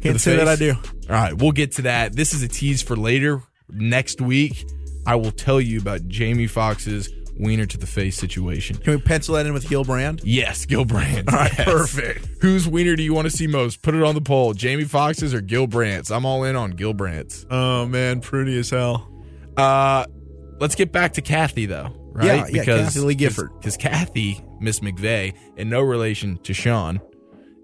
Can't 0.02 0.20
say 0.20 0.36
that 0.36 0.48
I 0.48 0.56
do. 0.56 0.72
All 0.74 0.82
right, 1.08 1.32
we'll 1.32 1.52
get 1.52 1.72
to 1.72 1.82
that. 1.82 2.14
This 2.14 2.34
is 2.34 2.42
a 2.42 2.48
tease 2.48 2.82
for 2.82 2.96
later. 2.96 3.42
Next 3.70 4.20
week, 4.20 4.66
I 5.06 5.14
will 5.14 5.30
tell 5.30 5.60
you 5.60 5.78
about 5.78 6.06
Jamie 6.08 6.46
Foxx's 6.46 7.08
wiener 7.38 7.66
to 7.66 7.78
the 7.78 7.86
face 7.86 8.16
situation. 8.16 8.76
Can 8.76 8.94
we 8.94 9.00
pencil 9.00 9.34
that 9.36 9.46
in 9.46 9.52
with 9.52 9.68
Gil 9.68 9.84
Brandt? 9.84 10.22
Yes, 10.24 10.64
Gil 10.66 10.84
Brandt. 10.84 11.28
All 11.32 11.38
right, 11.38 11.52
Yes. 11.56 11.64
perfect. 11.64 12.28
Whose 12.42 12.68
wiener 12.68 12.94
do 12.96 13.02
you 13.02 13.14
want 13.14 13.28
to 13.30 13.36
see 13.36 13.46
most? 13.46 13.82
Put 13.82 13.94
it 13.94 14.02
on 14.02 14.14
the 14.14 14.20
poll. 14.20 14.52
Jamie 14.54 14.84
Foxx's 14.84 15.32
or 15.34 15.40
Gil 15.40 15.66
Brandt's? 15.66 16.10
I'm 16.10 16.24
all 16.26 16.44
in 16.44 16.56
on 16.56 16.72
Gil 16.72 16.92
Brandt's. 16.92 17.46
Oh 17.50 17.86
man, 17.86 18.20
pretty 18.20 18.58
as 18.58 18.70
hell. 18.70 19.08
Uh, 19.56 20.04
let's 20.60 20.74
get 20.74 20.92
back 20.92 21.14
to 21.14 21.22
Kathy 21.22 21.66
though, 21.66 21.90
right? 22.12 22.24
Yeah, 22.24 22.46
yeah, 22.48 22.64
Kathie 22.64 23.00
Lee 23.00 23.14
Gifford. 23.14 23.50
Because 23.58 23.76
Kathy, 23.76 24.40
Miss 24.60 24.80
McVeigh, 24.80 25.34
in 25.56 25.68
no 25.68 25.80
relation 25.82 26.38
to 26.44 26.54
Sean, 26.54 27.00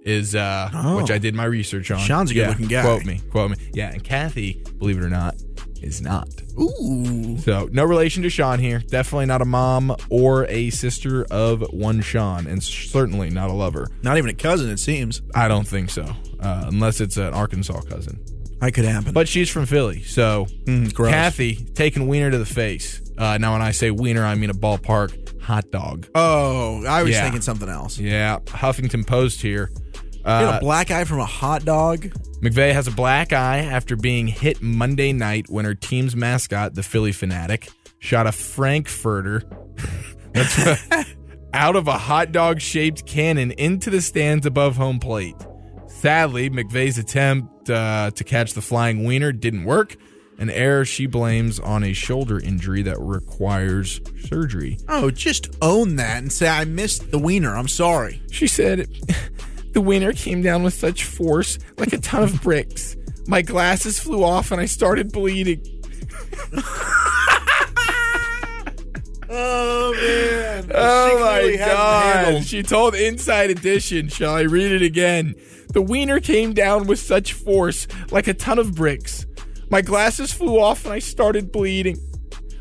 is 0.02 0.34
uh, 0.34 0.70
Oh. 0.72 0.96
which 0.96 1.10
I 1.10 1.18
did 1.18 1.34
my 1.34 1.44
research 1.44 1.90
on. 1.90 1.98
Sean's 1.98 2.30
a 2.30 2.34
Yeah, 2.34 2.44
good-looking 2.46 2.68
guy. 2.68 2.82
Quote 2.82 3.04
me, 3.04 3.20
quote 3.30 3.50
me. 3.50 3.56
Yeah, 3.74 3.90
and 3.92 4.02
Kathy, 4.02 4.62
believe 4.78 4.96
it 4.98 5.02
or 5.04 5.10
not, 5.10 5.36
is 5.82 6.00
not. 6.00 6.28
Ooh. 6.60 7.38
So 7.38 7.68
no 7.72 7.84
relation 7.84 8.22
to 8.24 8.30
Sean 8.30 8.58
here. 8.58 8.80
Definitely 8.80 9.26
not 9.26 9.42
a 9.42 9.44
mom 9.44 9.94
or 10.10 10.46
a 10.46 10.70
sister 10.70 11.24
of 11.30 11.60
one 11.72 12.00
Sean, 12.00 12.46
and 12.46 12.62
certainly 12.62 13.30
not 13.30 13.50
a 13.50 13.52
lover. 13.52 13.88
Not 14.02 14.18
even 14.18 14.30
a 14.30 14.34
cousin, 14.34 14.70
it 14.70 14.78
seems. 14.78 15.22
I 15.34 15.48
don't 15.48 15.66
think 15.66 15.90
so, 15.90 16.04
uh, 16.40 16.64
unless 16.68 17.00
it's 17.00 17.16
an 17.16 17.32
Arkansas 17.34 17.80
cousin. 17.82 18.20
I 18.60 18.70
could 18.72 18.84
happen. 18.84 19.12
But 19.12 19.28
she's 19.28 19.48
from 19.48 19.66
Philly, 19.66 20.02
so 20.02 20.46
Mm. 20.64 20.92
Kathy 20.94 21.54
taking 21.74 22.08
wiener 22.08 22.30
to 22.30 22.38
the 22.38 22.46
face. 22.46 23.00
Uh, 23.16 23.38
now, 23.38 23.52
when 23.52 23.62
I 23.62 23.70
say 23.70 23.90
wiener, 23.92 24.24
I 24.24 24.34
mean 24.34 24.50
a 24.50 24.54
ballpark 24.54 25.40
hot 25.40 25.70
dog. 25.70 26.06
Oh, 26.14 26.84
I 26.84 27.02
was 27.04 27.12
Yeah. 27.12 27.22
thinking 27.22 27.40
something 27.40 27.68
else. 27.68 27.98
Yeah, 27.98 28.38
Huffington 28.46 29.06
Post 29.06 29.40
here. 29.42 29.70
You 30.28 30.34
had 30.34 30.54
Uh, 30.54 30.58
a 30.58 30.60
black 30.60 30.90
eye 30.90 31.04
from 31.04 31.20
a 31.20 31.24
hot 31.26 31.64
dog. 31.64 32.02
McVeigh 32.42 32.72
has 32.72 32.86
a 32.86 32.90
black 32.92 33.32
eye 33.32 33.58
after 33.58 33.96
being 33.96 34.26
hit 34.28 34.60
Monday 34.62 35.12
night 35.12 35.46
when 35.48 35.64
her 35.64 35.74
team's 35.74 36.14
mascot, 36.14 36.74
the 36.74 36.82
Phillie 36.82 37.12
Phanatic, 37.12 37.68
shot 37.98 38.26
a 38.26 38.32
Frankfurter 38.32 39.42
that's 40.32 40.58
right, 40.90 41.06
out 41.54 41.74
of 41.76 41.88
a 41.88 41.98
hot 41.98 42.30
dog 42.32 42.60
shaped 42.60 43.06
cannon 43.06 43.50
into 43.52 43.90
the 43.90 44.00
stands 44.00 44.46
above 44.46 44.76
home 44.76 45.00
plate. 45.00 45.34
Sadly, 45.88 46.48
McVeigh's 46.50 46.98
attempt 46.98 47.70
uh, 47.70 48.10
to 48.14 48.22
catch 48.22 48.52
the 48.52 48.60
flying 48.62 49.04
wiener 49.04 49.32
didn't 49.32 49.64
work, 49.64 49.96
an 50.38 50.50
error 50.50 50.84
she 50.84 51.06
blames 51.06 51.58
on 51.58 51.82
a 51.82 51.92
shoulder 51.92 52.38
injury 52.38 52.82
that 52.82 53.00
requires 53.00 54.00
surgery. 54.28 54.78
Oh, 54.88 55.10
just 55.10 55.48
own 55.60 55.96
that 55.96 56.18
and 56.18 56.30
say 56.32 56.46
I 56.48 56.64
missed 56.66 57.10
the 57.10 57.18
wiener. 57.18 57.56
I'm 57.56 57.66
sorry. 57.66 58.22
She 58.30 58.46
said, 58.46 58.86
The 59.72 59.80
wiener 59.80 60.12
came 60.12 60.42
down 60.42 60.62
with 60.62 60.74
such 60.74 61.04
force, 61.04 61.58
like 61.76 61.92
a 61.92 61.98
ton 61.98 62.22
of 62.22 62.42
bricks. 62.42 62.96
My 63.26 63.42
glasses 63.42 63.98
flew 63.98 64.24
off 64.24 64.50
and 64.50 64.60
I 64.60 64.66
started 64.66 65.12
bleeding. 65.12 65.62
Oh 69.30 69.92
man. 69.92 70.70
Oh 70.74 71.18
my 71.20 71.56
god. 71.56 72.44
She 72.44 72.62
told 72.62 72.94
Inside 72.94 73.50
Edition, 73.50 74.08
shall 74.08 74.34
I 74.34 74.42
read 74.42 74.72
it 74.72 74.82
again? 74.82 75.34
The 75.72 75.82
wiener 75.82 76.18
came 76.18 76.54
down 76.54 76.86
with 76.86 76.98
such 76.98 77.34
force, 77.34 77.86
like 78.10 78.26
a 78.26 78.34
ton 78.34 78.58
of 78.58 78.74
bricks. 78.74 79.26
My 79.70 79.82
glasses 79.82 80.32
flew 80.32 80.58
off 80.58 80.84
and 80.86 80.94
I 80.94 80.98
started 80.98 81.52
bleeding. 81.52 81.98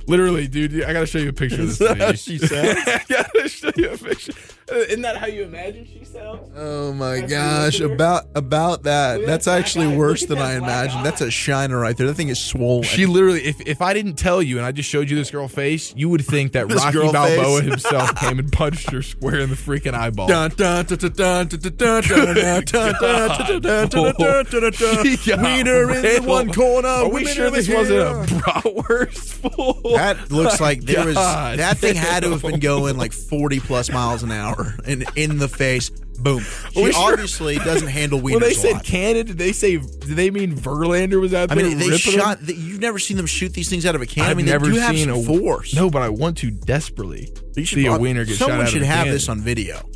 Literally, 0.07 0.47
dude, 0.47 0.83
I 0.83 0.91
gotta 0.93 1.05
show 1.05 1.19
you 1.19 1.29
a 1.29 1.33
picture 1.33 1.61
of 1.61 1.77
this 1.77 2.21
she 2.21 2.37
said? 2.37 2.77
I 2.85 3.01
gotta 3.07 3.47
show 3.47 3.71
you 3.75 3.91
a 3.91 3.97
picture. 3.97 4.33
Isn't 4.69 5.01
that 5.03 5.15
how 5.17 5.27
you 5.27 5.43
imagine 5.43 5.85
she 5.85 6.03
sounds? 6.03 6.41
Oh 6.55 6.91
my 6.91 7.21
That's 7.21 7.31
gosh! 7.31 7.79
About 7.79 8.25
about 8.35 8.83
that, 8.83 9.19
Look 9.19 9.25
that's 9.27 9.45
that 9.45 9.59
actually 9.59 9.93
eye. 9.93 9.95
worse 9.97 10.25
than 10.25 10.39
I 10.39 10.55
imagined. 10.55 10.99
eye. 10.99 11.03
That's 11.03 11.21
a 11.21 11.31
shiner 11.31 11.79
right 11.79 11.95
there. 11.95 12.05
That 12.07 12.15
thing 12.15 12.27
is 12.27 12.37
swollen. 12.39 12.83
She 12.83 13.05
literally, 13.05 13.45
if, 13.45 13.61
if 13.61 13.81
I 13.81 13.93
didn't 13.93 14.15
tell 14.15 14.41
you 14.43 14.57
and 14.57 14.65
I 14.65 14.73
just 14.73 14.89
showed 14.89 15.09
you 15.09 15.15
this 15.15 15.31
girl 15.31 15.47
face, 15.47 15.93
you 15.95 16.09
would 16.09 16.25
think 16.25 16.51
that 16.51 16.67
This 16.67 16.83
Rocky 16.83 16.93
girl 16.97 17.13
Balboa 17.13 17.61
face. 17.61 17.69
himself 17.69 18.15
came 18.17 18.39
and 18.39 18.51
punched 18.51 18.89
her 18.91 19.01
square 19.01 19.39
in 19.39 19.49
the 19.49 19.55
freaking 19.55 19.93
eyeball. 19.93 20.27
Dun, 20.27 20.51
dun, 20.57 20.85
dun, 20.85 20.97
dun, 20.97 21.11
dun, 21.13 21.47
dun, 21.47 21.59
dun, 21.59 21.73
dun, 21.75 22.03
dun, 22.33 22.33
dun, 22.35 22.63
dun, 22.65 22.93
dun, 22.99 23.61
dun, 23.61 23.89
dun, 23.89 24.13
dun, 24.17 24.45
dun, 24.45 24.71
dun. 24.71 25.05
Yeah, 25.25 25.41
Wiener 25.41 25.91
in 25.93 26.01
the 26.01 26.09
real. 26.19 26.23
one 26.25 26.51
corner. 26.53 26.87
Are 26.89 27.05
we 27.07 27.21
women 27.21 27.33
sure 27.33 27.47
over 27.47 27.55
this 27.55 27.69
wasn't 27.69 27.99
here. 27.99 28.37
a 28.37 28.41
bratwurst 28.41 29.51
full? 29.53 29.95
That 29.95 30.29
looks 30.29 30.59
like 30.59 30.81
there 30.81 31.05
was 31.05 31.15
God 31.15 31.59
that 31.59 31.77
thing 31.77 31.95
had 31.95 32.23
to 32.23 32.31
have 32.31 32.41
damn. 32.41 32.51
been 32.51 32.59
going 32.59 32.97
like 32.97 33.13
40 33.13 33.59
plus 33.61 33.89
miles 33.91 34.23
an 34.23 34.31
hour 34.31 34.56
and 34.85 35.05
in 35.15 35.37
the 35.37 35.47
face. 35.47 35.89
Boom. 35.89 36.41
She 36.71 36.83
we 36.83 36.91
sure? 36.91 37.13
obviously 37.13 37.57
doesn't 37.57 37.89
handle 37.89 38.19
wieners 38.21 38.31
When 38.31 38.39
they 38.39 38.53
said 38.53 38.83
cannon, 38.83 39.27
did 39.27 39.37
they 39.37 39.51
say? 39.51 39.77
Did 39.77 40.01
they 40.01 40.31
mean 40.31 40.55
Verlander 40.55 41.19
was 41.21 41.33
out 41.33 41.49
there? 41.49 41.59
I 41.59 41.61
mean, 41.61 41.77
they 41.77 41.95
shot. 41.97 42.39
The, 42.41 42.55
you've 42.55 42.81
never 42.81 42.97
seen 42.97 43.17
them 43.17 43.27
shoot 43.27 43.53
these 43.53 43.69
things 43.69 43.85
out 43.85 43.93
of 43.93 44.01
a 44.01 44.07
cannon. 44.07 44.31
I've 44.31 44.35
I 44.35 44.37
mean, 44.37 44.45
never 44.47 44.65
they 44.65 44.73
do 44.73 44.79
have 44.79 44.95
seen 44.95 45.09
some 45.09 45.35
a 45.35 45.39
force. 45.39 45.75
No, 45.75 45.89
but 45.91 46.01
I 46.01 46.09
want 46.09 46.37
to 46.39 46.49
desperately 46.51 47.29
You 47.55 47.65
should 47.65 47.75
see 47.77 47.85
a 47.85 47.97
wiener 47.97 48.25
get 48.25 48.37
Someone 48.37 48.59
shot 48.59 48.63
out 48.65 48.69
should 48.69 48.81
of 48.81 48.87
a 48.87 48.91
have 48.91 48.97
cannon. 48.99 49.13
this 49.13 49.29
on 49.29 49.41
video. 49.41 49.87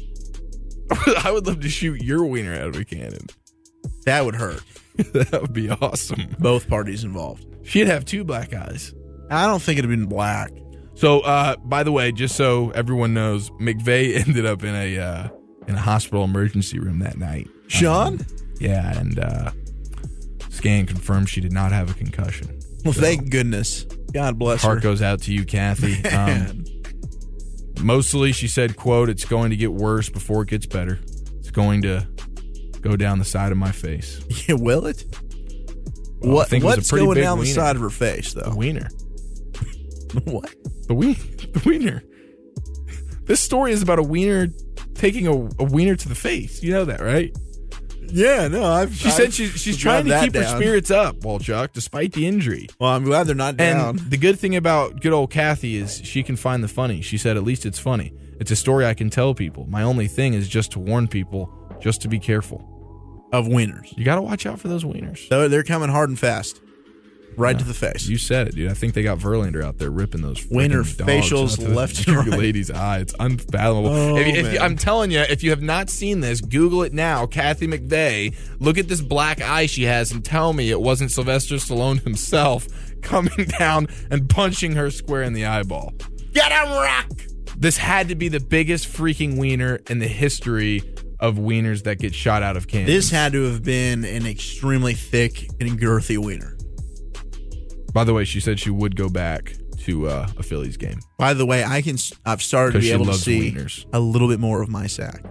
I 1.24 1.32
would 1.32 1.48
love 1.48 1.62
to 1.62 1.70
shoot 1.70 2.04
your 2.04 2.26
wiener 2.26 2.54
out 2.54 2.68
of 2.70 2.76
a 2.76 2.86
cannon. 2.86 3.26
That 4.06 4.26
would 4.26 4.36
hurt. 4.36 4.62
that 4.98 5.42
would 5.42 5.54
be 5.54 5.70
awesome. 5.70 6.36
Both 6.38 6.68
parties 6.68 7.04
involved. 7.04 7.46
She'd 7.64 7.88
have 7.88 8.06
two 8.06 8.24
black 8.24 8.54
eyes. 8.54 8.94
I 9.30 9.48
don't 9.48 9.62
think 9.62 9.80
it'd 9.80 9.90
have 9.90 9.98
been 10.00 10.08
black. 10.10 10.52
So, 10.96 11.22
uh, 11.22 11.56
by 11.58 11.84
the 11.84 11.92
way, 11.92 12.12
just 12.12 12.36
so 12.36 12.70
everyone 12.72 13.14
knows, 13.14 13.50
McVeigh 13.52 14.16
ended 14.28 14.46
up 14.46 14.64
in 14.64 14.76
a 14.76 15.00
uh, 15.00 15.30
in 15.68 15.76
a 15.76 15.80
hospital 15.82 16.24
emergency 16.24 16.80
room 16.80 17.00
that 17.00 17.18
night. 17.18 17.48
Sean? 17.68 18.14
Um, 18.14 18.26
yeah, 18.60 19.00
and 19.00 19.20
uh, 19.20 19.52
scan 20.50 20.86
confirmed 20.86 21.30
she 21.30 21.42
did 21.42 21.52
not 21.54 21.72
have 21.72 21.90
a 21.90 21.94
concussion. 21.94 22.60
Well, 22.84 22.94
thank 22.94 23.30
goodness. 23.30 23.84
God 24.14 24.38
bless 24.38 24.62
Heart 24.62 24.70
her. 24.70 24.82
Heart 24.82 24.84
goes 24.84 25.02
out 25.02 25.22
to 25.24 25.34
you, 25.34 25.46
Kathy. 25.46 26.02
Um, 26.12 26.66
mostly, 27.82 28.32
she 28.32 28.48
said, 28.48 28.76
"quote 28.76 29.10
It's 29.10 29.26
going 29.26 29.50
to 29.52 29.56
get 29.56 29.72
worse 29.72 30.10
before 30.10 30.44
it 30.44 30.50
gets 30.50 30.66
better. 30.66 31.00
It's 31.40 31.52
going 31.52 31.82
to 31.84 32.08
go 32.82 32.96
down 32.96 33.20
the 33.20 33.26
side 33.26 33.52
of 33.52 33.58
my 33.58 33.72
face." 33.72 34.22
Yeah, 34.48 34.56
will 34.56 34.86
it? 34.86 35.06
Well, 36.20 36.36
what, 36.36 36.54
it 36.54 36.62
a 36.62 36.66
what's 36.66 36.90
pretty 36.90 37.06
going 37.06 37.18
down 37.20 37.40
the 37.40 37.46
side 37.48 37.76
of 37.76 37.82
her 37.82 37.90
face, 37.90 38.34
though? 38.34 38.54
wiener, 38.56 38.90
what? 40.26 40.54
The 40.92 40.96
wien, 40.96 41.16
the 41.54 41.62
wiener. 41.66 42.04
This 43.26 43.40
story 43.40 43.72
is 43.72 43.82
about 43.82 43.98
a 44.00 44.04
wiener 44.04 44.48
taking 44.94 45.26
a, 45.28 45.32
a 45.32 45.64
wiener 45.64 45.96
to 45.96 46.10
the 46.10 46.16
face. 46.16 46.62
You 46.62 46.74
know 46.74 46.86
that, 46.86 47.00
right? 47.00 47.36
Yeah, 48.08 48.50
no, 48.50 48.66
I've. 48.66 48.94
She 48.94 49.10
said 49.10 49.32
she, 49.34 49.48
she's 49.48 49.78
trying 49.78 50.06
to 50.06 50.20
keep 50.20 50.36
her 50.36 50.44
spirits 50.44 50.92
up, 50.92 51.18
Walchuk, 51.22 51.72
despite 51.72 52.12
the 52.12 52.28
injury. 52.28 52.68
Well, 52.78 52.92
I'm 52.92 53.06
glad 53.06 53.26
they're 53.26 53.36
not 53.36 53.56
down. 53.56 54.00
And 54.00 54.00
the 54.12 54.18
good 54.18 54.38
thing 54.38 54.58
about 54.58 55.00
good 55.00 55.14
old 55.14 55.32
Kathy 55.32 55.78
is 55.78 56.02
she 56.04 56.24
can 56.24 56.36
find 56.36 56.62
the 56.62 56.68
funny. 56.68 57.02
She 57.02 57.18
said, 57.18 57.38
at 57.38 57.44
least 57.44 57.66
it's 57.66 57.80
funny. 57.80 58.14
It's 58.42 58.52
a 58.52 58.56
story 58.58 58.86
I 58.86 58.96
can 58.96 59.10
tell 59.10 59.34
people. 59.34 59.66
My 59.68 59.84
only 59.84 60.08
thing 60.08 60.34
is 60.34 60.50
just 60.50 60.72
to 60.74 60.80
warn 60.80 61.08
people, 61.08 61.50
just 61.80 62.02
to 62.02 62.10
be 62.10 62.20
careful. 62.20 62.68
of 63.32 63.48
winners. 63.48 63.94
You 63.96 64.04
got 64.04 64.16
to 64.16 64.22
watch 64.22 64.46
out 64.46 64.60
for 64.60 64.68
those 64.68 64.84
wieners. 64.84 65.30
So 65.30 65.48
they're 65.48 65.64
coming 65.64 65.88
hard 65.88 66.10
and 66.10 66.20
fast, 66.20 66.60
right 67.38 67.58
to 67.58 67.64
the 67.64 67.74
face. 67.74 68.08
You 68.08 68.18
said 68.18 68.48
it, 68.48 68.56
dude. 68.56 68.70
I 68.70 68.74
think 68.74 68.94
they 68.94 69.04
got 69.04 69.20
Verlander 69.20 69.64
out 69.64 69.78
there 69.78 69.90
ripping 69.90 70.22
those 70.22 70.44
dogs 70.44 70.96
facials 70.96 71.56
to 71.58 71.68
left 71.68 72.08
and 72.08 72.18
right. 72.18 72.28
lady's 72.28 72.72
eye. 72.72 73.00
It's 73.00 73.16
unfathomable. 73.20 73.90
Oh, 73.90 74.18
if 74.18 74.28
you, 74.28 74.34
if. 74.34 74.62
I'm 74.62 74.76
telling 74.76 75.12
you, 75.12 75.20
if 75.20 75.44
you 75.44 75.50
have 75.52 75.62
not 75.62 75.90
seen 75.90 76.20
this, 76.20 76.42
Google 76.42 76.84
it 76.84 76.94
now. 76.94 77.26
Kathy 77.26 77.68
McVeigh. 77.68 78.36
Look 78.60 78.78
at 78.78 78.88
this 78.88 79.02
black 79.02 79.42
eye 79.42 79.66
she 79.66 79.84
has, 79.84 80.12
and 80.12 80.24
tell 80.24 80.54
me 80.54 80.70
it 80.70 80.82
wasn't 80.82 81.12
Sylvester 81.12 81.56
Stallone 81.56 82.02
himself 82.04 82.68
coming 83.02 83.46
down 83.60 83.88
and 84.10 84.30
punching 84.30 84.74
her 84.74 84.92
square 84.92 85.24
in 85.24 85.34
the 85.34 85.46
eyeball. 85.46 85.94
Get 86.34 86.52
him, 86.52 86.72
Rock! 86.72 87.10
This 87.58 87.78
had 87.78 88.10
to 88.10 88.16
be 88.16 88.28
the 88.28 88.40
biggest 88.40 88.88
freaking 88.88 89.38
wiener 89.38 89.82
in 89.90 90.00
the 90.00 90.08
history 90.08 90.82
of 91.20 91.36
wieners 91.36 91.84
that 91.84 92.00
get 92.00 92.16
shot 92.16 92.42
out 92.42 92.58
of 92.58 92.68
cannons. 92.68 92.88
This 92.88 93.12
had 93.12 93.34
to 93.34 93.44
have 93.44 93.64
been 93.64 94.04
an 94.04 94.26
extremely 94.26 94.96
thick 94.96 95.48
and 95.60 95.80
girthy 95.80 96.18
wiener. 96.18 96.58
By 97.94 98.04
the 98.04 98.14
way, 98.14 98.24
she 98.26 98.40
said 98.40 98.60
she 98.60 98.70
would 98.70 98.96
go 98.96 99.10
back 99.10 99.54
to 99.80 100.08
uh, 100.08 100.28
a 100.38 100.44
Phillies 100.44 100.78
game. 100.78 101.00
By 101.18 101.34
the 101.34 101.46
way, 101.46 101.64
I 101.64 101.82
can. 101.82 101.98
I've 102.26 102.42
started 102.42 102.74
to 102.74 102.80
be 102.80 102.92
able 102.92 103.06
to 103.06 103.14
see 103.14 103.52
wieners. 103.52 103.86
a 103.94 104.00
little 104.00 104.28
bit 104.28 104.40
more 104.40 104.62
of 104.62 104.70
my 104.70 104.88
sack. 104.88 105.24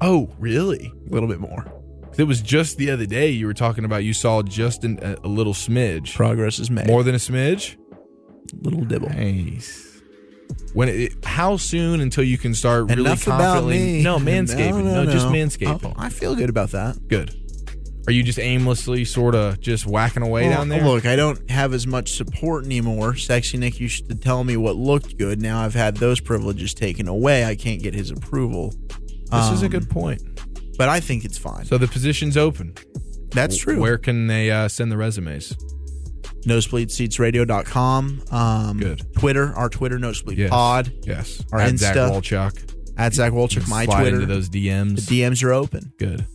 Oh, 0.00 0.30
really? 0.38 0.92
A 1.08 1.12
little 1.12 1.28
bit 1.28 1.40
more. 1.40 1.72
It 2.16 2.24
was 2.24 2.40
just 2.40 2.78
the 2.78 2.90
other 2.90 3.06
day 3.06 3.30
you 3.30 3.46
were 3.46 3.54
talking 3.54 3.84
about 3.84 4.04
you 4.04 4.12
saw 4.12 4.42
just 4.42 4.82
an, 4.84 4.98
a, 5.02 5.16
a 5.24 5.28
little 5.28 5.52
smidge. 5.52 6.14
Progress 6.14 6.58
is 6.58 6.70
made. 6.70 6.86
More 6.86 7.02
than 7.02 7.14
a 7.14 7.18
smidge? 7.18 7.76
little 8.62 8.84
dibble. 8.84 9.10
Nice. 9.10 10.00
When 10.72 10.88
it, 10.88 11.24
how 11.24 11.56
soon 11.56 12.00
until 12.00 12.24
you 12.24 12.38
can 12.38 12.54
start 12.54 12.88
really 12.88 13.02
Enough 13.02 13.26
about 13.26 13.38
confidently? 13.40 14.02
No, 14.02 14.18
manscaping. 14.18 14.84
No, 14.84 15.04
just 15.04 15.26
manscaping. 15.26 15.84
Oh, 15.84 15.94
I 15.96 16.08
feel 16.08 16.34
good 16.34 16.50
about 16.50 16.70
that. 16.70 17.08
Good. 17.08 17.34
Are 18.08 18.10
you 18.10 18.22
just 18.22 18.38
aimlessly 18.38 19.04
sort 19.04 19.34
of 19.34 19.60
just 19.60 19.84
whacking 19.86 20.22
away 20.22 20.48
down 20.48 20.70
there? 20.70 20.82
Look, 20.82 21.04
I 21.04 21.14
don't 21.14 21.50
have 21.50 21.74
as 21.74 21.86
much 21.86 22.12
support 22.12 22.64
anymore. 22.64 23.14
Sexy 23.16 23.58
Nick 23.58 23.78
used 23.78 24.08
to 24.08 24.14
tell 24.14 24.44
me 24.44 24.56
what 24.56 24.76
looked 24.76 25.18
good. 25.18 25.42
Now 25.42 25.60
I've 25.60 25.74
had 25.74 25.98
those 25.98 26.18
privileges 26.18 26.72
taken 26.72 27.06
away. 27.06 27.44
I 27.44 27.54
can't 27.54 27.82
get 27.82 27.92
his 27.92 28.10
approval. 28.10 28.72
this 29.30 29.50
is 29.50 29.60
a 29.62 29.66
Um, 29.66 29.70
good 29.72 29.90
point. 29.90 30.22
But 30.78 30.88
I 30.88 31.00
think 31.00 31.26
it's 31.26 31.36
fine. 31.36 31.66
So 31.66 31.76
the 31.76 31.86
position's 31.86 32.38
open. 32.38 32.72
That's 33.30 33.58
true. 33.58 33.78
Where 33.78 33.98
can 33.98 34.26
they 34.26 34.50
uh, 34.50 34.68
send 34.68 34.90
the 34.90 34.96
resumes? 34.96 35.54
nosebleedseatsradio.com. 36.46 38.22
Um, 38.30 38.78
Good. 38.78 39.02
Twitter, 39.18 39.52
our 39.54 39.68
Twitter, 39.68 39.98
Nosebleed 39.98 40.38
Yes. 40.38 40.50
Pod. 40.50 40.92
Yes. 41.02 41.44
Our 41.52 41.60
At 41.60 41.76
Zach 41.78 41.94
Insta. 41.96 42.10
Walchuk. 42.10 42.74
At 42.96 43.12
Zach 43.12 43.32
Wolchuk, 43.32 43.68
my 43.68 43.84
Slide 43.84 44.00
Twitter. 44.00 44.16
into 44.20 44.26
those 44.32 44.48
DMs. 44.48 45.06
The 45.06 45.20
DMs 45.20 45.42
are 45.44 45.52
open. 45.52 45.92
Good. 45.98 46.26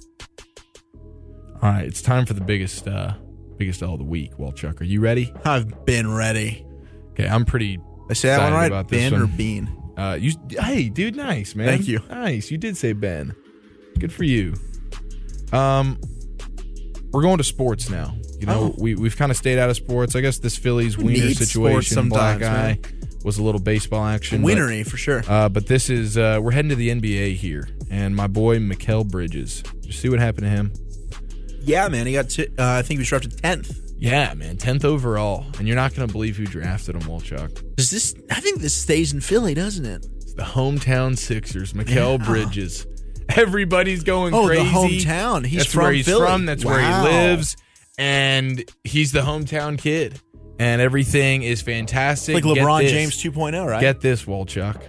All 1.64 1.70
right, 1.70 1.86
it's 1.86 2.02
time 2.02 2.26
for 2.26 2.34
the 2.34 2.42
biggest 2.42 2.90
uh 2.90 3.14
biggest 3.58 3.82
L 3.82 3.94
of 3.94 4.00
the 4.00 4.04
week. 4.04 4.34
Well, 4.38 4.52
Chuck, 4.52 4.82
are 4.82 4.84
you 4.84 5.00
ready? 5.00 5.32
I've 5.46 5.86
been 5.86 6.14
ready. 6.14 6.66
Okay, 7.12 7.26
I'm 7.26 7.46
pretty 7.46 7.80
I 8.10 8.14
say 8.16 8.28
that 8.28 8.44
one 8.44 8.52
right? 8.52 8.68
about 8.68 8.90
Ben 8.90 9.14
or. 9.14 9.28
Bean? 9.28 9.70
Uh, 9.96 10.18
you, 10.20 10.34
hey, 10.50 10.90
dude, 10.90 11.16
nice 11.16 11.56
man. 11.56 11.68
Thank 11.68 11.88
you. 11.88 12.02
Nice, 12.10 12.52
you 12.52 12.58
did 12.58 12.76
say 12.76 12.92
Ben. 12.92 13.34
Good 13.98 14.12
for 14.12 14.26
you. 14.26 14.56
Um, 15.54 15.98
we're 17.14 17.22
going 17.22 17.38
to 17.38 17.46
sports 17.46 17.90
now. 17.90 18.14
You 18.42 18.48
know, 18.48 18.60
Oh. 18.60 18.76
we 18.78 18.96
we've 18.96 19.16
kind 19.16 19.32
of 19.32 19.38
stayed 19.38 19.58
out 19.58 19.70
of 19.70 19.78
sports. 19.78 20.18
I 20.18 20.22
guess 20.22 20.40
this 20.40 20.58
Phillies 20.58 20.98
We 20.98 21.06
wiener 21.06 21.34
situation, 21.34 22.10
black 22.10 22.42
eye, 22.42 22.80
was 23.24 23.38
a 23.38 23.44
little 23.44 23.62
baseball 23.62 24.04
action. 24.04 24.42
but- 24.42 24.86
for 24.86 24.98
sure. 24.98 25.24
Uh, 25.30 25.48
but 25.48 25.68
this 25.68 25.90
is 25.90 26.18
uh, 26.18 26.40
we're 26.42 26.52
heading 26.52 26.70
to 26.70 26.76
the 26.76 26.90
NBA 26.90 27.36
here, 27.38 27.70
and 27.90 28.14
my 28.14 28.28
boy 28.28 28.60
Mikal 28.60 29.08
Bridges. 29.10 29.62
Did 29.62 29.86
you 29.86 29.94
see 29.94 30.10
what 30.10 30.20
happened 30.20 30.44
to 30.44 30.50
him? 30.50 30.74
Yeah, 31.64 31.88
man. 31.90 32.06
He 32.08 32.14
got. 32.14 32.30
T- 32.30 32.48
uh, 32.58 32.74
I 32.74 32.82
think 32.82 32.98
he 32.98 33.00
was 33.00 33.08
drafted 33.08 33.38
tenth. 33.42 33.80
Yeah, 33.98 34.34
man, 34.34 34.58
tenth 34.58 34.84
overall, 34.84 35.46
and 35.58 35.66
you're 35.68 35.78
not 35.78 35.96
gonna 35.96 36.12
believe 36.12 36.36
who 36.36 36.46
drafted 36.46 36.96
him, 36.96 37.04
Walchuk. 37.04 37.76
Does 37.78 37.90
this? 37.90 38.14
I 38.30 38.42
think 38.42 38.60
this 38.60 38.74
stays 38.74 39.14
in 39.14 39.22
Philly, 39.22 39.54
doesn't 39.54 39.86
it? 39.86 40.06
It's 40.18 40.34
the 40.34 40.44
hometown 40.44 41.18
Sixers, 41.18 41.72
Mikal 41.74 42.20
Yeah. 42.20 42.26
Bridges. 42.26 42.86
Everybody's 43.30 44.04
going 44.04 44.34
Oh, 44.34 44.46
crazy. 44.48 44.64
the 44.64 44.70
hometown. 44.70 45.46
He's 45.46 45.60
that's 45.62 45.74
from 45.74 45.84
where 45.84 45.94
he's 45.94 46.06
Philly. 46.06 46.26
from. 46.28 46.46
That's 46.46 46.66
where 46.66 46.82
he 46.82 47.02
lives, 47.04 47.56
and 47.98 48.64
he's 48.84 49.14
the 49.14 49.22
hometown 49.22 49.78
kid, 49.78 50.20
and 50.60 50.82
everything 50.82 51.44
is 51.44 51.62
fantastic. 51.62 52.36
Like 52.36 52.44
LeBron. 52.44 52.90
James 52.90 53.16
2.0, 53.24 53.66
right? 53.66 53.80
Get 53.80 54.02
this, 54.02 54.24
Walchuk. 54.26 54.82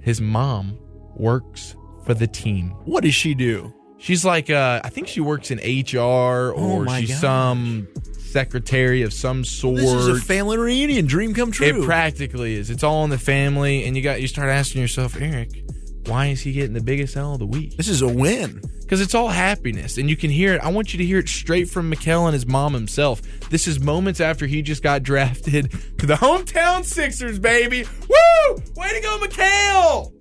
His 0.00 0.20
mom 0.22 0.78
works 1.14 1.76
for 2.06 2.14
the 2.14 2.26
team. 2.26 2.70
what 2.86 3.04
does 3.04 3.14
she 3.14 3.34
do? 3.34 3.74
She's 4.00 4.24
like, 4.24 4.50
uh, 4.50 4.80
I 4.82 4.88
think 4.88 5.08
she 5.08 5.20
works 5.20 5.50
in 5.50 5.58
HR 5.58 5.98
or 5.98 6.54
Oh 6.56 6.96
she's 6.98 7.10
gosh. 7.10 7.20
some 7.20 7.86
secretary 8.18 9.02
of 9.02 9.12
some 9.12 9.44
sort. 9.44 9.76
This 9.76 9.90
is 9.92 10.08
a 10.08 10.16
family 10.20 10.56
reunion. 10.56 11.06
Dream 11.06 11.34
come 11.34 11.50
true. 11.52 11.66
It 11.66 11.84
practically 11.84 12.54
is. 12.54 12.70
It's 12.70 12.82
all 12.84 13.04
in 13.04 13.10
the 13.10 13.18
family, 13.18 13.84
and 13.84 13.96
you 13.96 14.02
got 14.02 14.20
you 14.20 14.28
start 14.28 14.48
asking 14.48 14.80
yourself, 14.80 15.20
Eric, 15.20 15.50
why 16.06 16.26
is 16.26 16.40
he 16.40 16.52
getting 16.52 16.72
the 16.72 16.82
biggest 16.82 17.16
L 17.16 17.34
of 17.34 17.38
the 17.40 17.46
week? 17.46 17.76
this 17.76 17.88
is 17.88 18.02
a 18.02 18.08
win. 18.08 18.62
Because 18.80 19.00
it's 19.02 19.14
all 19.14 19.28
happiness, 19.28 19.98
and 19.98 20.10
you 20.10 20.16
can 20.16 20.30
hear 20.30 20.52
it. 20.54 20.60
I 20.62 20.68
want 20.72 20.92
you 20.92 20.98
to 20.98 21.04
hear 21.04 21.20
it 21.20 21.28
straight 21.28 21.68
from 21.68 21.88
Mikal 21.92 22.24
and 22.24 22.34
his 22.34 22.44
mom 22.44 22.74
himself. 22.74 23.22
This 23.48 23.68
is 23.68 23.78
moments 23.78 24.18
after 24.20 24.46
he 24.48 24.62
just 24.62 24.82
got 24.82 25.02
drafted 25.04 25.70
to 25.98 26.06
the 26.06 26.14
hometown 26.14 26.84
Sixers, 26.84 27.38
baby. 27.38 27.84
Woo! 28.08 28.54
Way 28.74 28.88
to 28.90 29.00
go, 29.00 29.18
Mikal! 29.22 30.12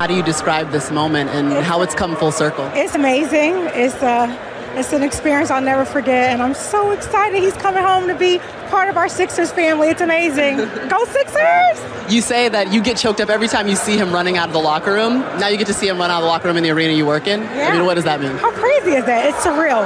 How 0.00 0.06
do 0.06 0.14
you 0.14 0.22
describe 0.22 0.70
this 0.70 0.90
moment 0.90 1.28
and 1.28 1.52
how 1.62 1.82
it's 1.82 1.94
come 1.94 2.16
full 2.16 2.32
circle? 2.32 2.64
It's 2.72 2.94
amazing. 2.94 3.52
It's 3.74 3.96
uh, 3.96 4.34
it's 4.74 4.94
an 4.94 5.02
experience 5.02 5.50
I'll 5.50 5.60
never 5.60 5.84
forget, 5.84 6.30
and 6.32 6.40
I'm 6.40 6.54
so 6.54 6.92
excited 6.92 7.42
he's 7.42 7.52
coming 7.58 7.84
home 7.84 8.06
to 8.06 8.14
be 8.14 8.38
part 8.70 8.88
of 8.88 8.96
our 8.96 9.10
Sixers 9.10 9.52
family. 9.52 9.88
It's 9.88 10.00
amazing. 10.00 10.56
Go 10.88 11.04
Sixers! 11.04 12.10
You 12.10 12.22
say 12.22 12.48
that 12.48 12.72
you 12.72 12.82
get 12.82 12.96
choked 12.96 13.20
up 13.20 13.28
every 13.28 13.46
time 13.46 13.68
you 13.68 13.76
see 13.76 13.98
him 13.98 14.10
running 14.10 14.38
out 14.38 14.48
of 14.48 14.54
the 14.54 14.58
locker 14.58 14.94
room. 14.94 15.20
Now 15.38 15.48
you 15.48 15.58
get 15.58 15.66
to 15.66 15.74
see 15.74 15.88
him 15.88 15.98
run 15.98 16.10
out 16.10 16.20
of 16.20 16.22
the 16.22 16.28
locker 16.28 16.48
room 16.48 16.56
in 16.56 16.62
the 16.62 16.70
arena 16.70 16.94
you 16.94 17.04
work 17.04 17.26
in. 17.26 17.42
I 17.42 17.72
mean, 17.72 17.84
what 17.84 17.96
does 17.96 18.04
that 18.04 18.22
mean? 18.22 18.38
How 18.38 18.52
crazy 18.52 18.92
is 18.92 19.04
that? 19.04 19.26
It's 19.26 19.44
surreal. 19.44 19.84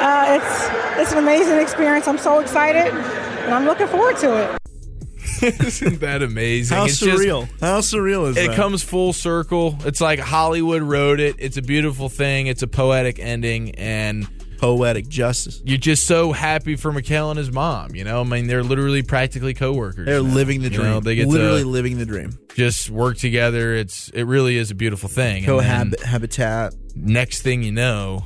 Uh, 0.00 0.40
it's 0.40 1.00
it's 1.00 1.12
an 1.12 1.18
amazing 1.18 1.58
experience. 1.60 2.08
I'm 2.08 2.18
so 2.18 2.40
excited, 2.40 2.92
and 2.92 3.54
I'm 3.54 3.64
looking 3.64 3.86
forward 3.86 4.16
to 4.16 4.42
it. 4.42 4.61
Isn't 5.42 6.00
that 6.00 6.22
amazing? 6.22 6.76
How 6.76 6.84
It's 6.84 6.98
just- 6.98 7.20
surreal. 7.22 7.48
How 7.60 7.80
surreal 7.80 8.28
is 8.30 8.36
it 8.36 8.46
that? 8.46 8.52
It 8.52 8.56
comes 8.56 8.82
full 8.82 9.12
circle. 9.12 9.76
It's 9.84 10.00
like 10.00 10.18
Hollywood 10.18 10.82
wrote 10.82 11.20
it. 11.20 11.36
It's 11.38 11.56
a 11.56 11.62
beautiful 11.62 12.08
thing. 12.08 12.46
It's 12.46 12.62
a 12.62 12.66
poetic 12.68 13.18
ending, 13.18 13.74
and 13.76 14.26
poetic 14.58 15.08
justice. 15.08 15.60
you're 15.64 15.76
just 15.76 16.06
so 16.06 16.30
happy 16.30 16.76
for 16.76 16.92
Mikal 16.92 17.30
and 17.30 17.38
his 17.38 17.50
mom. 17.50 17.96
You 17.96 18.04
know, 18.04 18.20
I 18.20 18.24
mean, 18.24 18.46
they're 18.46 18.62
literally 18.62 19.02
practically 19.02 19.54
coworkers. 19.54 20.06
They're 20.06 20.22
now. 20.22 20.34
living 20.34 20.60
the 20.62 20.68
You 20.70 20.76
dream. 20.76 20.86
know, 20.90 21.00
they 21.00 21.16
get 21.16 21.26
literally 21.26 21.64
living 21.64 21.98
the 21.98 22.06
dream. 22.06 22.38
just 22.54 22.88
work 22.88 23.16
together. 23.16 23.74
It's 23.74 24.08
it 24.10 24.22
really 24.22 24.56
is 24.56 24.70
a 24.70 24.76
beautiful 24.76 25.08
thing. 25.08 25.44
Cohabitat. 25.44 26.74
next 26.94 27.42
thing 27.42 27.62
you 27.64 27.72
know, 27.72 28.24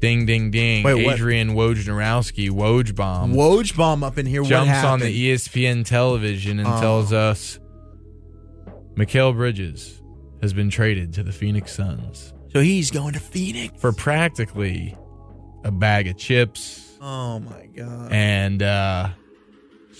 ding 0.00 0.26
ding 0.26 0.50
ding, 0.50 0.82
Wait, 0.84 1.04
what? 1.04 1.14
Adrian 1.14 1.50
Wojnarowski, 1.50 2.50
Woj 2.50 2.94
bomb. 2.96 3.32
Woj 3.34 3.76
bomb 3.76 4.02
up 4.02 4.18
in 4.18 4.26
here. 4.26 4.42
what 4.42 4.48
jumps 4.48 4.68
on 4.70 4.74
happened? 5.00 5.02
the 5.02 5.30
ESPN 5.30 5.84
television 5.84 6.58
and 6.58 6.68
Oh. 6.68 6.80
tells 6.80 7.12
us 7.12 7.58
Mikal 8.96 9.34
Bridges 9.34 10.00
has 10.42 10.52
been 10.52 10.70
traded 10.70 11.12
to 11.14 11.22
the 11.22 11.32
Phoenix 11.32 11.72
Suns 11.72 12.32
So 12.52 12.60
he's 12.60 12.90
going 12.90 13.12
to 13.14 13.20
Phoenix. 13.20 13.78
for 13.80 13.92
practically 13.92 14.96
a 15.64 15.70
bag 15.70 16.08
of 16.08 16.16
chips 16.16 16.96
Oh 17.00 17.38
my 17.40 17.66
god. 17.76 18.12
and 18.12 18.62
uh, 18.62 19.10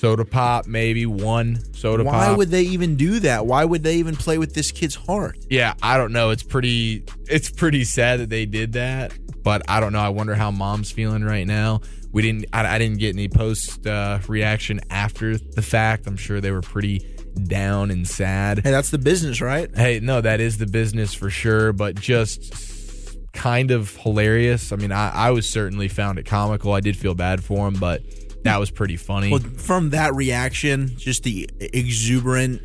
soda 0.00 0.25
pop, 0.25 0.66
maybe 0.66 1.04
one 1.04 1.62
soda 1.75 2.02
Why 2.02 2.12
pop. 2.12 2.28
Why 2.28 2.37
would 2.37 2.49
they 2.49 2.62
even 2.62 2.97
do 2.97 3.21
that? 3.21 3.45
Why 3.47 3.64
would 3.64 3.83
they 3.83 3.97
even 3.97 4.16
play 4.16 4.38
with 4.38 4.54
this 4.54 4.73
kid's 4.73 4.95
heart? 4.95 5.38
yeah, 5.50 5.75
I 5.83 5.99
don't 5.99 6.12
know. 6.12 6.30
It's 6.30 6.42
pretty. 6.42 7.04
It's 7.28 7.50
pretty 7.50 7.85
sad 7.85 8.21
that 8.21 8.30
they 8.30 8.47
did 8.47 8.73
that, 8.73 9.12
but 9.42 9.62
I 9.69 9.80
don't 9.80 9.92
know. 9.92 10.00
I 10.00 10.09
wonder 10.09 10.35
how 10.35 10.50
mom's 10.50 10.90
feeling 10.90 11.23
right 11.23 11.47
now. 11.47 11.80
We 12.12 12.23
didn't. 12.23 12.47
I, 12.52 12.76
I 12.76 12.78
didn't 12.78 12.99
get 12.99 13.14
any 13.14 13.28
post 13.28 13.87
uh, 13.87 14.21
reaction 14.26 14.80
after 14.90 15.37
the 15.37 15.62
fact. 15.62 16.07
I'm 16.07 16.16
sure 16.16 16.40
they 16.40 16.50
were 16.50 16.62
pretty 16.62 17.07
down 17.45 17.90
and 17.90 18.09
sad. 18.09 18.61
Hey, 18.64 18.71
that's 18.71 18.90
the 18.90 18.99
business, 18.99 19.40
right? 19.40 19.71
Hey, 19.76 20.00
no, 20.00 20.21
that 20.21 20.40
is 20.40 20.59
the 20.59 20.66
business 20.66 21.14
for 21.14 21.30
sure, 21.30 21.73
but 21.73 21.95
just 21.95 23.16
kind 23.33 23.71
of 23.71 23.95
hilarious. 23.97 24.73
I 24.73 24.76
mean, 24.76 24.90
I, 24.90 25.11
I 25.11 25.30
was 25.30 25.49
certainly 25.49 25.87
found 25.88 26.19
it 26.19 26.26
comical. 26.26 26.73
I 26.73 26.80
did 26.80 26.97
feel 26.97 27.14
bad 27.14 27.45
for 27.45 27.69
him, 27.69 27.75
but 27.75 28.02
that 28.44 28.59
was 28.59 28.70
pretty 28.70 28.97
funny. 28.97 29.30
Well, 29.30 29.40
from 29.40 29.90
that 29.90 30.14
reaction, 30.14 30.97
just 30.97 31.23
the 31.25 31.49
exuberant 31.61 32.62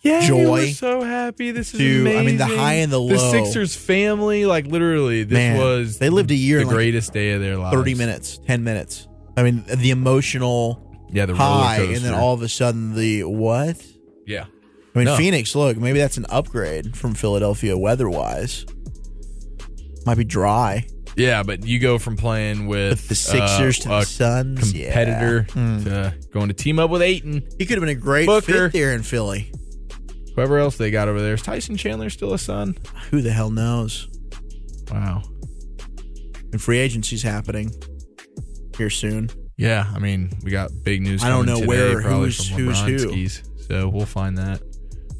yeah, 0.00 0.26
joy 0.26 0.50
we're 0.50 0.66
so 0.72 1.02
happy. 1.02 1.52
This 1.52 1.72
is 1.74 1.78
to- 1.78 2.00
amazing. 2.00 2.18
I 2.18 2.22
mean, 2.24 2.36
the 2.38 2.46
high 2.46 2.74
and 2.74 2.90
the 2.92 2.98
low. 2.98 3.08
The. 3.14 3.30
Sixers 3.30 3.76
family, 3.76 4.46
like 4.46 4.66
literally, 4.66 5.22
this 5.22 5.36
Man, 5.36 5.58
was 5.58 5.98
they 5.98 6.10
lived 6.10 6.30
a 6.32 6.34
year 6.34 6.56
the 6.58 6.62
in, 6.62 6.66
like, 6.68 6.74
greatest 6.74 7.12
day 7.12 7.32
of 7.32 7.40
their 7.40 7.56
lives. 7.56 7.76
30 7.76 7.94
minutes, 7.94 8.38
10 8.46 8.64
minutes. 8.64 9.06
I 9.36 9.42
mean, 9.44 9.64
the 9.72 9.90
emotional 9.90 11.06
Yeah, 11.12 11.26
the 11.26 11.34
roller 11.34 11.44
high, 11.44 11.82
and 11.82 11.98
then 11.98 12.14
all 12.14 12.34
of 12.34 12.42
a 12.42 12.48
sudden 12.48 12.94
the 12.96 13.22
what? 13.24 13.80
yeah. 14.26 14.46
I 14.94 14.98
mean, 14.98 15.06
No. 15.06 15.16
Phoenix, 15.16 15.54
look, 15.54 15.78
maybe 15.78 15.98
that's 15.98 16.18
an 16.18 16.26
upgrade 16.28 16.94
from 16.96 17.14
Philadelphia 17.14 17.78
weather 17.78 18.10
wise. 18.10 18.66
Might 20.04 20.18
be 20.18 20.24
dry. 20.24 20.84
Yeah, 21.16 21.42
but 21.42 21.66
you 21.66 21.78
go 21.78 21.98
from 21.98 22.16
playing 22.16 22.66
with, 22.66 22.92
With 22.92 23.08
the 23.08 23.14
Sixers 23.14 23.80
uh, 23.80 23.82
to 23.82 23.88
the 23.88 23.98
a 23.98 24.04
Suns. 24.06 24.72
yeah. 24.72 24.84
competitor 24.86 25.42
Hmm. 25.52 25.84
to 25.84 26.14
going 26.32 26.48
to 26.48 26.54
team 26.54 26.78
up 26.78 26.90
with 26.90 27.02
Ayton. 27.02 27.46
He 27.58 27.66
could 27.66 27.76
have 27.76 27.82
been 27.82 27.94
a 27.96 28.00
great 28.00 28.26
Booker. 28.26 28.70
fit 28.70 28.72
there 28.72 28.92
in 28.94 29.02
Philly. 29.02 29.52
Whoever 30.34 30.56
else 30.58 30.78
they 30.78 30.90
got 30.90 31.08
over 31.08 31.20
there. 31.20 31.34
Is 31.34 31.42
Tyson 31.42 31.76
Chandler 31.76 32.08
still 32.08 32.32
a 32.32 32.38
son? 32.38 32.76
Who 33.10 33.20
the 33.20 33.30
hell 33.32 33.50
knows? 33.50 34.08
Wow. 34.90 35.22
And 36.52 36.60
free 36.62 36.78
agency's 36.78 37.22
happening 37.22 37.70
here 38.78 38.88
soon. 38.90 39.28
Yeah, 39.58 39.86
I 39.94 39.98
mean, 39.98 40.30
we 40.42 40.50
got 40.50 40.70
big 40.82 41.02
news. 41.02 41.22
I 41.22 41.28
don't 41.28 41.44
know 41.44 41.56
today, 41.56 41.66
where- 41.66 42.00
who's- 42.00 42.48
who's 42.48 42.80
who. 42.80 43.28
So 43.68 43.88
we'll 43.88 44.06
find 44.06 44.38
that. 44.38 44.60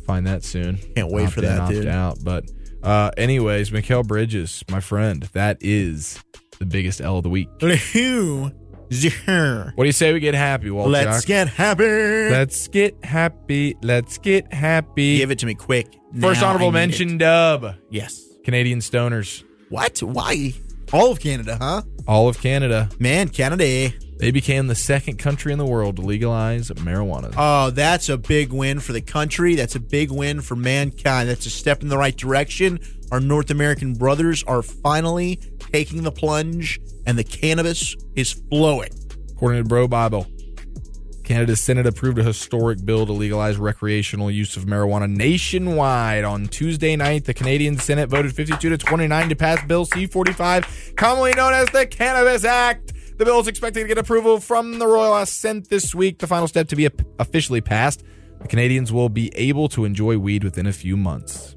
Find 0.07 0.27
that 0.27 0.43
soon. 0.43 0.79
Can't 0.97 1.11
wait 1.13 1.25
Opt 1.27 1.35
for 1.35 1.41
in, 1.41 1.47
that, 1.47 1.69
dude. 1.69 1.87
Out, 1.87 2.19
but 2.25 2.45
uh, 2.83 3.11
anyways, 3.17 3.71
Mikal 3.71 4.07
Bridges, 4.07 4.65
my 4.71 4.81
friend, 4.81 5.23
that 5.33 5.59
is 5.61 6.23
the 6.59 6.67
biggest 6.67 7.01
L 7.01 7.19
of 7.19 7.23
the 7.23 7.31
week. 7.31 7.49
Who? 7.93 8.51
What 8.93 9.77
do 9.79 9.85
you 9.85 9.93
say 9.93 10.13
we 10.13 10.21
get 10.21 10.35
happy, 10.35 10.71
Walt? 10.71 10.91
Let's 10.91 11.25
get 11.25 11.49
happy. 11.49 11.85
Let's 11.85 12.69
get 12.69 13.03
happy. 13.03 13.75
Let's 13.83 14.19
get 14.19 14.53
happy. 14.53 15.17
Give 15.17 15.31
it 15.31 15.39
to 15.39 15.47
me 15.47 15.55
quick. 15.55 15.87
First 16.21 16.43
Now 16.43 16.49
honorable 16.49 16.67
I 16.69 16.71
need 16.71 16.73
mention, 16.73 17.15
it. 17.15 17.19
Dub. 17.19 17.75
Yes. 17.89 18.23
Canadian 18.45 18.81
stoners. 18.81 19.45
What? 19.71 20.03
Why? 20.03 20.53
All 20.93 21.11
of 21.11 21.21
Canada, 21.21 21.57
huh? 21.59 21.83
All 22.07 22.29
of 22.29 22.39
Canada. 22.43 22.91
Man, 22.99 23.31
Canada. 23.31 23.93
They 24.23 24.31
became 24.31 24.69
the 24.69 24.77
second 24.77 25.19
country 25.19 25.51
in 25.51 25.59
the 25.59 25.67
world 25.67 25.97
to 25.97 26.03
legalize 26.03 26.71
marijuana. 26.71 27.35
Oh, 27.37 27.71
that's 27.71 28.09
a 28.09 28.17
big 28.17 28.53
win 28.53 28.79
for 28.79 28.93
the 28.93 29.01
country. 29.01 29.57
That's 29.57 29.75
a 29.75 29.81
big 29.81 30.13
win 30.13 30.43
for 30.43 30.55
mankind. 30.55 31.29
That's 31.29 31.45
a 31.45 31.51
step 31.51 31.83
in 31.83 31.89
the 31.89 31.99
right 31.99 32.17
direction. 32.17 32.79
Our 33.11 33.19
North 33.19 33.51
American 33.51 33.95
brothers 33.95 34.45
are 34.45 34.63
finally 34.63 35.41
taking 35.73 36.05
the 36.05 36.13
plunge, 36.13 36.79
and 37.05 37.19
the 37.19 37.25
cannabis 37.25 37.97
is 38.15 38.31
flowing. 38.49 38.91
According 39.33 39.65
to 39.65 39.69
BroBible, 39.69 41.25
Canada's 41.25 41.61
Senate 41.61 41.87
approved 41.87 42.21
a 42.21 42.23
historic 42.23 42.85
bill 42.85 43.05
to 43.07 43.13
legalize 43.13 43.57
recreational 43.57 44.31
use 44.31 44.57
of 44.57 44.67
marijuana 44.67 45.11
nationwide. 45.11 46.23
On 46.23 46.47
Tuesday 46.47 46.95
night, 46.95 47.25
the 47.25 47.35
Canadian 47.35 47.77
Senate 47.77 48.09
voted 48.09 48.37
52 48.37 48.69
to 48.69 48.79
29 48.79 49.31
to 49.31 49.35
pass 49.35 49.67
Bill 49.67 49.85
C 49.85 50.07
45, 50.07 50.93
commonly 50.95 51.33
known 51.33 51.55
as 51.55 51.69
the 51.71 51.87
Cannabis 51.87 52.45
Act. 52.45 52.93
The 53.23 53.27
bill 53.27 53.39
is 53.39 53.47
expected 53.47 53.83
to 53.83 53.87
get 53.87 53.99
approval 53.99 54.41
from 54.41 54.81
the 54.81 54.87
Royal 54.89 55.17
Assent 55.19 55.69
this 55.69 55.95
week, 55.95 56.19
the 56.19 56.27
final 56.27 56.49
step 56.49 56.67
to 56.71 56.75
be 56.75 56.89
officially 57.21 57.61
passed. 57.61 58.03
The 58.41 58.49
Canadians 58.49 58.93
will 58.93 59.09
be 59.09 59.31
able 59.37 59.69
to 59.69 59.85
enjoy 59.85 60.19
weed 60.19 60.43
within 60.43 60.67
a 60.67 60.73
few 60.73 60.97
months. 60.97 61.55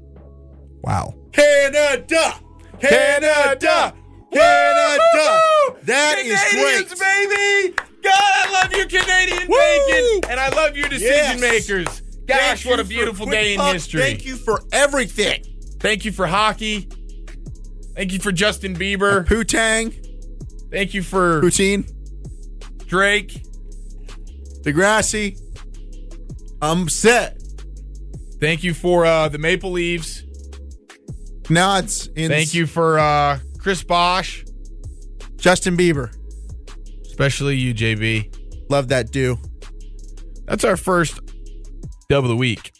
Wow. 0.84 1.16
Canada! 1.32 2.34
Canada! 2.78 3.92
Canada! 4.32 5.42
That 5.82 6.18
is 6.20 6.40
Canadians, 6.50 6.94
great. 6.94 7.00
baby! 7.00 7.74
God, 8.00 8.14
I 8.14 8.62
love 8.62 8.72
you, 8.72 8.86
Canadian 8.86 9.48
Woo! 9.48 9.56
bacon, 9.58 10.30
and 10.30 10.38
I 10.38 10.50
love 10.50 10.76
you, 10.76 10.88
decision 10.88 11.40
Yes. 11.40 11.68
makers. 11.68 12.02
Gosh, 12.28 12.64
you 12.64 12.70
what 12.70 12.78
a 12.78 12.84
beautiful 12.84 13.26
day 13.26 13.54
in 13.54 13.60
history. 13.60 14.02
Thank 14.02 14.24
you 14.24 14.36
for 14.36 14.62
everything. 14.70 15.42
Thank 15.80 16.04
you 16.04 16.12
for 16.12 16.28
hockey. 16.28 16.88
Thank 17.96 18.12
you 18.12 18.20
for 18.20 18.30
Justin 18.30 18.76
Bieber. 18.76 19.26
Putang, 19.26 19.92
Thank 20.70 20.94
you 20.94 21.02
for 21.02 21.40
Poutine, 21.42 21.90
Drake. 22.86 23.42
Degrassi. 24.62 25.38
I'm 26.60 26.88
set. 26.88 27.40
Thank 28.40 28.64
you 28.64 28.74
for 28.74 29.06
uh, 29.06 29.28
the 29.28 29.38
Maple 29.38 29.70
Leaves. 29.70 30.24
Nods. 31.48 32.08
In 32.16 32.28
Thank 32.30 32.54
you 32.54 32.66
for 32.66 32.98
uh, 32.98 33.38
Chris 33.58 33.82
Bosh, 33.84 34.44
Justin 35.36 35.76
Bieber. 35.76 36.10
especially 37.06 37.56
you, 37.56 37.72
JB. 37.72 38.34
Love 38.68 38.88
that 38.88 39.12
do. 39.12 39.38
That's 40.46 40.64
our 40.64 40.76
first 40.76 41.20
dub 42.08 42.24
of 42.24 42.28
the 42.28 42.36
week, 42.36 42.72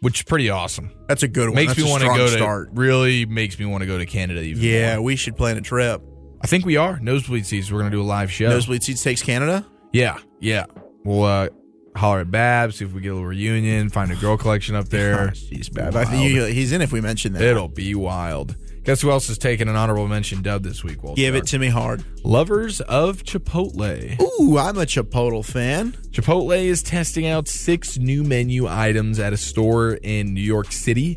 which 0.00 0.20
is 0.20 0.22
pretty 0.24 0.50
awesome. 0.50 0.90
That's 1.08 1.22
a 1.22 1.28
good 1.28 1.48
one. 1.50 1.54
Makes 1.56 1.74
That's 1.74 1.84
me 1.84 1.90
want 1.90 2.02
to 2.02 2.08
go 2.08 2.26
start. 2.26 2.74
to 2.74 2.80
really 2.80 3.26
makes 3.26 3.58
me 3.58 3.66
want 3.66 3.82
to 3.82 3.86
go 3.86 3.96
to 3.98 4.06
Canada 4.06 4.40
even 4.42 4.62
Yeah, 4.62 4.96
more. 4.96 5.04
we 5.04 5.16
should 5.16 5.36
plan 5.36 5.56
a 5.56 5.60
trip. 5.60 6.02
I 6.44 6.46
think 6.46 6.66
we 6.66 6.76
are 6.76 6.98
nosebleed 7.00 7.46
seats. 7.46 7.72
We're 7.72 7.78
gonna 7.78 7.90
do 7.90 8.02
a 8.02 8.04
live 8.04 8.30
show. 8.30 8.50
Nosebleed 8.50 8.82
Seats 8.82 9.02
takes 9.02 9.22
Canada. 9.22 9.64
Yeah, 9.94 10.18
yeah. 10.40 10.66
We'll 11.02 11.22
uh, 11.24 11.48
holler 11.96 12.20
at 12.20 12.30
Babs, 12.30 12.76
see 12.76 12.84
if 12.84 12.92
we 12.92 13.00
get 13.00 13.08
a 13.08 13.14
little 13.14 13.26
reunion, 13.26 13.88
find 13.88 14.12
a 14.12 14.14
girl 14.16 14.36
collection 14.36 14.74
up 14.74 14.90
there. 14.90 15.28
Jeez, 15.28 15.72
Bab. 15.72 15.96
I 15.96 16.04
think 16.04 16.30
you- 16.34 16.44
he's 16.44 16.72
in 16.72 16.82
if 16.82 16.92
we 16.92 17.00
mention 17.00 17.32
that. 17.32 17.40
It'll 17.42 17.68
be 17.68 17.94
wild. 17.94 18.56
Guess 18.84 19.00
who 19.00 19.10
else 19.10 19.30
is 19.30 19.38
taking 19.38 19.68
an 19.70 19.76
honorable 19.76 20.06
mention 20.06 20.42
dub 20.42 20.62
this 20.64 20.84
week? 20.84 21.02
Walt 21.02 21.16
Give 21.16 21.34
it 21.34 21.46
to 21.46 21.58
me 21.58 21.68
hard. 21.68 22.04
Lovers 22.22 22.82
of 22.82 23.22
Chipotle. 23.22 24.20
Ooh, 24.20 24.58
I'm 24.58 24.76
a 24.76 24.84
Chipotle 24.84 25.42
fan. 25.42 25.92
Chipotle 26.10 26.62
is 26.62 26.82
testing 26.82 27.26
out 27.26 27.48
six 27.48 27.96
new 27.96 28.22
menu 28.22 28.66
items 28.68 29.18
at 29.18 29.32
a 29.32 29.38
store 29.38 29.94
in 30.02 30.34
New 30.34 30.42
York 30.42 30.70
City, 30.70 31.16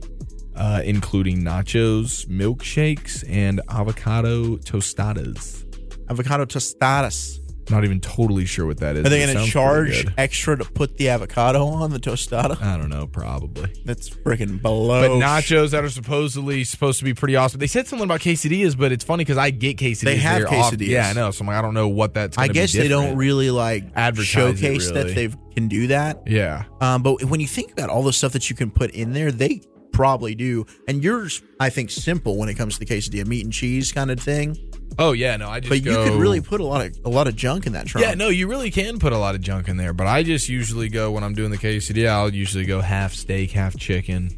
uh, 0.57 0.81
including 0.83 1.43
nachos, 1.43 2.25
milkshakes, 2.27 3.23
and 3.29 3.61
avocado 3.69 4.57
tostadas. 4.57 5.63
Avocado 6.09 6.45
tostadas. 6.45 7.39
Not 7.69 7.83
even 7.83 7.99
totally 7.99 8.45
sure 8.45 8.65
what 8.65 8.77
that 8.77 8.95
is. 8.95 9.05
Are 9.05 9.09
they 9.09 9.25
going 9.25 9.45
to 9.45 9.51
charge 9.51 10.07
extra 10.17 10.57
to 10.57 10.63
put 10.63 10.95
the 10.97 11.09
avocado 11.09 11.65
on 11.65 11.91
the 11.91 11.99
tostada? 11.99 12.61
I 12.61 12.77
don't 12.77 12.89
know, 12.89 13.07
probably. 13.07 13.73
That's 13.83 14.09
freaking 14.09 14.61
below. 14.61 15.19
But 15.19 15.25
nachos 15.25 15.71
that 15.71 15.83
are 15.83 15.89
supposedly 15.89 16.63
supposed 16.63 16.99
to 16.99 17.05
be 17.05 17.13
pretty 17.13 17.35
awesome. 17.35 17.59
They 17.59 17.67
said 17.67 17.87
something 17.87 18.05
about 18.05 18.21
quesadillas, 18.21 18.77
but 18.77 18.93
it's 18.93 19.03
funny 19.03 19.25
because 19.25 19.37
I 19.37 19.49
get 19.49 19.77
quesadillas. 19.77 20.01
They 20.01 20.17
have 20.17 20.37
there 20.39 20.47
off- 20.53 20.73
quesadillas. 20.73 20.87
Yeah, 20.87 21.09
I 21.09 21.13
know. 21.13 21.31
So 21.31 21.41
I'm 21.41 21.47
like, 21.47 21.57
I 21.57 21.61
don't 21.61 21.73
know 21.73 21.89
what 21.89 22.13
that's. 22.13 22.37
I 22.37 22.47
guess 22.47 22.71
they 22.71 22.87
don't 22.87 23.17
really 23.17 23.51
like 23.51 23.83
Advertise 23.95 24.27
showcase 24.27 24.91
that 24.91 25.13
they 25.13 25.29
can 25.53 25.67
do 25.67 25.87
that. 25.87 26.23
Yeah. 26.25 26.63
Um, 26.79 27.03
but 27.03 27.21
when 27.25 27.41
you 27.41 27.47
think 27.47 27.73
about 27.73 27.89
all 27.89 28.03
the 28.03 28.13
stuff 28.13 28.31
that 28.31 28.49
you 28.49 28.55
can 28.55 28.71
put 28.71 28.91
in 28.91 29.11
there, 29.11 29.31
they 29.31 29.61
probably 29.97 30.35
do. 30.35 30.65
And 30.87 31.03
yours, 31.03 31.41
I 31.59 31.71
think, 31.71 31.89
simple 31.89 32.37
when 32.37 32.49
it 32.49 32.53
comes 32.53 32.75
to 32.77 32.79
the 32.79 32.85
quesadilla, 32.85 33.25
meat 33.25 33.43
and 33.43 33.51
cheese 33.51 33.91
kind 33.91 34.11
of 34.11 34.19
thing. 34.19 34.55
Oh 34.99 35.11
yeah, 35.11 35.35
no, 35.37 35.49
I 35.49 35.59
just. 35.59 35.69
But 35.69 35.83
you 35.83 35.95
could 35.95 36.19
really 36.19 36.39
put 36.39 36.61
a 36.61 36.63
lot 36.63 36.85
of 36.85 36.97
a 37.03 37.09
lot 37.09 37.27
of 37.27 37.35
junk 37.35 37.65
in 37.65 37.73
that 37.73 37.87
trunk. 37.87 38.05
Yeah, 38.05 38.13
no, 38.13 38.29
you 38.29 38.47
really 38.47 38.71
can 38.71 38.99
put 38.99 39.11
a 39.11 39.17
lot 39.17 39.35
of 39.35 39.41
junk 39.41 39.67
in 39.67 39.77
there, 39.77 39.93
but 39.93 40.07
I 40.07 40.23
just 40.23 40.49
usually 40.49 40.87
go 40.87 41.11
when 41.11 41.23
I'm 41.23 41.33
doing 41.33 41.51
the 41.51 41.57
quesadilla. 41.57 42.09
I'll 42.09 42.33
usually 42.33 42.65
go 42.65 42.79
half 42.79 43.13
steak, 43.13 43.51
half 43.51 43.75
chicken, 43.75 44.29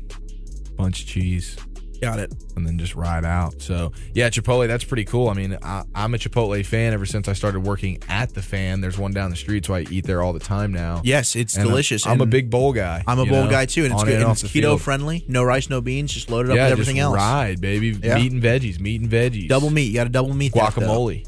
bunch 0.77 1.01
of 1.01 1.07
cheese, 1.07 1.57
got 2.01 2.19
it. 2.19 2.33
and 2.55 2.65
then 2.65 2.77
just 2.77 2.95
ride 2.95 3.25
out. 3.25 3.61
So 3.61 3.91
yeah, 4.13 4.29
Chipotle, 4.29 4.67
that's 4.67 4.83
pretty 4.83 5.05
cool. 5.05 5.29
I 5.29 5.33
mean, 5.33 5.57
I, 5.61 5.83
I'm 5.95 6.13
a 6.13 6.17
Chipotle 6.17 6.65
fan 6.65 6.93
ever 6.93 7.05
since 7.05 7.27
I 7.27 7.33
started 7.33 7.61
working 7.61 7.99
at 8.09 8.33
the 8.33 8.41
fan. 8.41 8.81
There's 8.81 8.97
one 8.97 9.11
down 9.11 9.29
the 9.29 9.35
street, 9.35 9.65
so 9.65 9.73
I 9.73 9.81
eat 9.89 10.05
there 10.05 10.21
all 10.21 10.33
the 10.33 10.39
time 10.39 10.71
now. 10.73 11.01
Yes, 11.03 11.35
it's 11.35 11.55
And 11.55 11.61
I'm- 11.63 11.69
delicious. 11.69 12.05
I'm, 12.07 12.21
a 12.21 12.25
big 12.25 12.49
bowl 12.49 12.73
guy. 12.73 13.03
I'm 13.07 13.19
a 13.19 13.25
bowl 13.25 13.45
know, 13.45 13.49
guy 13.49 13.65
too, 13.65 13.83
and 13.85 13.93
it's 13.93 14.01
on 14.01 14.07
good. 14.07 14.15
and 14.15 14.23
And 14.23 14.31
it's 14.31 14.43
keto 14.43 14.49
field. 14.49 14.81
friendly. 14.81 15.25
No 15.27 15.43
rice, 15.43 15.69
no 15.69 15.81
beans. 15.81 16.13
Just 16.13 16.29
load 16.29 16.45
it 16.47 16.51
up 16.51 16.55
Yeah, 16.57 16.63
with 16.65 16.71
everything 16.73 16.95
just 16.97 17.03
else. 17.05 17.15
ride, 17.15 17.61
baby. 17.61 17.89
Yeah. 18.01 18.15
Meat 18.15 18.31
and 18.31 18.41
veggies, 18.43 18.79
meat 18.79 19.01
and 19.01 19.09
veggies. 19.09 19.47
Double 19.47 19.69
meat. 19.69 19.85
You 19.87 19.93
got 19.95 20.03
to 20.05 20.09
double 20.09 20.33
meat. 20.33 20.53
guacamole. 20.53 21.25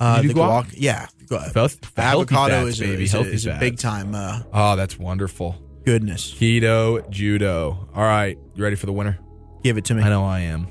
Uh, 0.00 0.22
the 0.22 0.28
guac? 0.28 0.66
guac. 0.66 0.74
Yeah. 0.76 1.06
Healthy 1.54 1.78
avocado 1.96 2.64
fats, 2.64 2.68
is, 2.68 2.80
a, 2.80 2.84
baby, 2.84 3.04
is, 3.04 3.14
a, 3.14 3.20
is 3.20 3.46
a 3.46 3.56
big 3.58 3.78
time 3.78 4.14
uh, 4.14 4.40
Oh, 4.52 4.76
that's 4.76 4.98
wonderful. 4.98 5.56
goodness. 5.84 6.32
Keto 6.34 7.08
judo. 7.10 7.88
All 7.94 8.02
right, 8.02 8.38
you 8.54 8.62
ready 8.62 8.76
for 8.76 8.86
the 8.86 8.92
winner? 8.92 9.18
Give 9.62 9.76
it 9.76 9.84
to 9.86 9.94
me. 9.94 10.02
I 10.02 10.08
know 10.08 10.24
I 10.24 10.40
am. 10.40 10.64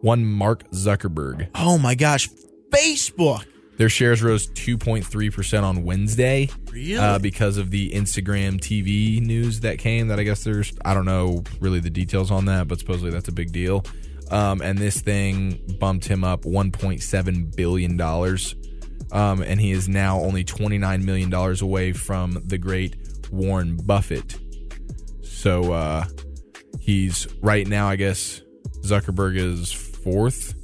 One 0.00 0.24
Mark 0.24 0.70
Zuckerberg. 0.70 1.48
Oh 1.54 1.78
my 1.78 1.94
gosh, 1.94 2.28
Facebook. 2.70 3.46
Their 3.76 3.88
shares 3.88 4.22
rose 4.22 4.46
2.3% 4.48 5.62
on 5.62 5.82
Wednesday. 5.82 6.48
Really? 6.70 6.96
Uh, 6.96 7.18
because 7.18 7.56
of 7.56 7.70
the 7.70 7.90
Instagram 7.90 8.60
TV 8.60 9.20
news 9.20 9.60
that 9.60 9.78
came, 9.78 10.08
that 10.08 10.20
I 10.20 10.22
guess 10.22 10.44
there's, 10.44 10.72
I 10.84 10.94
don't 10.94 11.06
know 11.06 11.42
really 11.60 11.80
the 11.80 11.90
details 11.90 12.30
on 12.30 12.44
that, 12.44 12.68
but 12.68 12.78
supposedly 12.78 13.10
that's 13.10 13.28
a 13.28 13.32
big 13.32 13.50
deal. 13.50 13.84
Um, 14.30 14.60
and 14.62 14.78
this 14.78 15.00
thing 15.00 15.60
bumped 15.80 16.04
him 16.06 16.22
up 16.22 16.42
$1.7 16.42 17.56
billion. 17.56 18.00
Um, 19.12 19.42
and 19.42 19.60
he 19.60 19.72
is 19.72 19.88
now 19.88 20.20
only 20.20 20.44
$29 20.44 21.02
million 21.02 21.32
away 21.34 21.92
from 21.92 22.42
the 22.46 22.58
great 22.58 22.96
Warren 23.30 23.76
Buffett. 23.76 24.38
So 25.22 25.72
uh, 25.72 26.04
he's 26.84 27.26
right 27.42 27.66
now, 27.66 27.88
I 27.88 27.96
guess, 27.96 28.40
Zuckerberg 28.82 29.36
is 29.36 29.72
fourth 29.72 30.54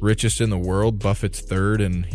richest 0.00 0.40
in 0.40 0.50
the 0.50 0.58
world. 0.58 0.98
Buffett's 0.98 1.40
third, 1.40 1.80
and 1.80 2.06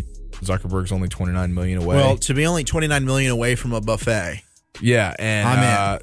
Zuckerberg's 0.42 0.92
only 0.92 1.08
29 1.08 1.54
million 1.54 1.82
away. 1.82 1.96
well, 1.96 2.18
to 2.18 2.34
be 2.34 2.46
only 2.46 2.64
29 2.64 3.06
million 3.06 3.32
away 3.32 3.56
from 3.56 3.74
a 3.74 3.82
buffet. 3.82 4.42
Yeah, 4.82 5.16
and 5.18 5.48
I'm 5.48 5.58
in. 5.60 5.64
uh, 5.64 6.00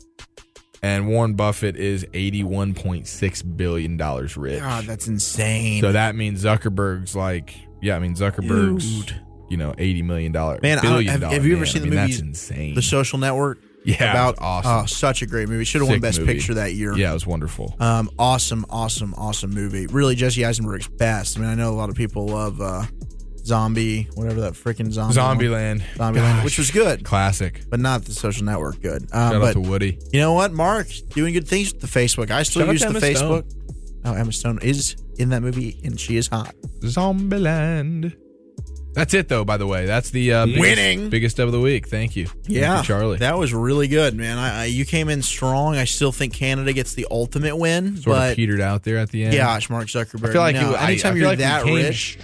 and 0.82 1.08
Warren 1.08 1.34
Buffett 1.34 1.76
is 1.76 2.04
eighty 2.12 2.42
one 2.44 2.74
point 2.74 3.06
six 3.06 3.40
billion 3.40 3.96
dollars 3.96 4.36
rich. 4.36 4.58
God, 4.60 4.84
that's 4.84 5.06
insane. 5.08 5.80
so 5.80 5.92
that 5.92 6.14
means 6.16 6.44
Zuckerberg's 6.44 7.14
like, 7.16 7.54
yeah, 7.80 7.96
I 7.96 8.00
mean 8.00 8.14
Zuckerberg's, 8.16 9.04
Dude. 9.04 9.20
you 9.48 9.56
know, 9.56 9.74
eighty 9.78 10.02
million 10.02 10.32
dollar 10.32 10.58
Man, 10.62 10.78
I- 10.78 10.82
billion 10.82 11.10
have- 11.12 11.20
dollar 11.22 11.34
have 11.34 11.46
you 11.46 11.52
ever 11.54 11.64
man. 11.64 11.72
seen 11.72 11.82
I 11.82 11.84
the 11.84 11.90
mean, 11.92 12.00
movie 12.00 12.12
That's 12.12 12.20
insane. 12.22 12.74
the 12.74 12.82
Social 12.82 13.18
Network. 13.18 13.58
Yeah, 13.84 14.10
about 14.10 14.36
awesome. 14.38 14.72
Oh, 14.72 14.86
such 14.86 15.22
a 15.22 15.26
great 15.26 15.48
movie. 15.48 15.64
Should 15.64 15.82
have 15.82 15.88
won 15.90 16.00
Best 16.00 16.18
movie. 16.20 16.34
Picture 16.34 16.54
that 16.54 16.72
year. 16.74 16.96
yeah, 16.96 17.10
it 17.10 17.14
was 17.14 17.26
wonderful. 17.26 17.74
Um, 17.78 18.10
awesome, 18.18 18.64
awesome, 18.70 19.14
awesome 19.14 19.50
movie. 19.50 19.86
Really, 19.86 20.14
Jesse 20.14 20.44
Eisenberg's 20.44 20.88
best. 20.88 21.36
I 21.36 21.42
mean, 21.42 21.50
I 21.50 21.54
know 21.54 21.70
a 21.70 21.76
lot 21.76 21.90
of 21.90 21.94
people 21.94 22.26
love 22.26 22.60
uh, 22.60 22.84
Zombie, 23.44 24.08
whatever 24.14 24.40
that 24.42 24.54
freaking 24.54 24.90
zombie. 24.90 25.14
Zombieland, 25.14 25.82
Zombieland, 25.96 26.44
which 26.44 26.56
was 26.56 26.70
good, 26.70 27.04
classic. 27.04 27.62
but 27.68 27.78
not 27.78 28.04
the 28.06 28.12
Social 28.12 28.44
Network 28.44 28.80
good. 28.80 29.02
Um, 29.12 29.32
Shout 29.32 29.42
out 29.42 29.52
to 29.52 29.60
Woody. 29.60 29.98
you 30.12 30.20
know 30.20 30.32
what, 30.32 30.52
Mark, 30.52 30.88
doing 31.10 31.34
good 31.34 31.46
things 31.46 31.72
with 31.72 31.82
the 31.82 31.86
Facebook. 31.86 32.30
I 32.30 32.42
still 32.42 32.62
Shout 32.62 32.72
use 32.72 32.80
the 32.80 32.88
Emma 32.88 33.00
Facebook. 33.00 33.52
Oh, 34.06 34.14
Emma 34.14 34.32
Stone 34.32 34.60
is 34.62 34.96
in 35.18 35.28
that 35.30 35.42
movie, 35.42 35.78
and 35.84 36.00
she 36.00 36.16
is 36.16 36.28
hot. 36.28 36.54
Zombieland. 36.80 38.16
That's 38.94 39.12
it, 39.14 39.28
though. 39.28 39.44
By 39.44 39.56
the 39.56 39.66
way, 39.66 39.86
that's 39.86 40.10
the 40.10 40.32
uh, 40.32 40.46
biggest, 40.46 40.60
Winning. 40.60 41.10
biggest 41.10 41.38
of 41.38 41.52
the 41.52 41.60
week. 41.60 41.88
Thank 41.88 42.16
you, 42.16 42.26
Thank 42.26 42.48
you, 42.48 42.60
Yeah, 42.60 42.82
Charlie. 42.82 43.18
that 43.18 43.36
was 43.36 43.52
really 43.52 43.88
good, 43.88 44.14
man. 44.14 44.38
I, 44.38 44.62
I 44.62 44.64
you 44.66 44.84
came 44.84 45.08
in 45.08 45.22
strong. 45.22 45.76
I 45.76 45.84
still 45.84 46.12
think 46.12 46.32
Canada 46.32 46.72
gets 46.72 46.94
the 46.94 47.06
ultimate 47.10 47.56
win, 47.56 47.96
sort 47.96 48.16
but 48.16 48.30
of 48.30 48.36
petered 48.36 48.60
out 48.60 48.82
there 48.84 48.98
at 48.98 49.10
the 49.10 49.24
end. 49.24 49.34
gosh, 49.36 49.68
Mark 49.68 49.86
Zuckerberg. 49.88 50.28
I 50.28 50.32
feel 50.32 50.40
like 50.40 50.54
no, 50.56 50.74
it- 50.74 50.80
anytime 50.82 51.14
I 51.14 51.16
you're 51.16 51.26
like 51.28 51.38
that 51.38 51.64
came 51.64 51.74
rich, 51.74 52.18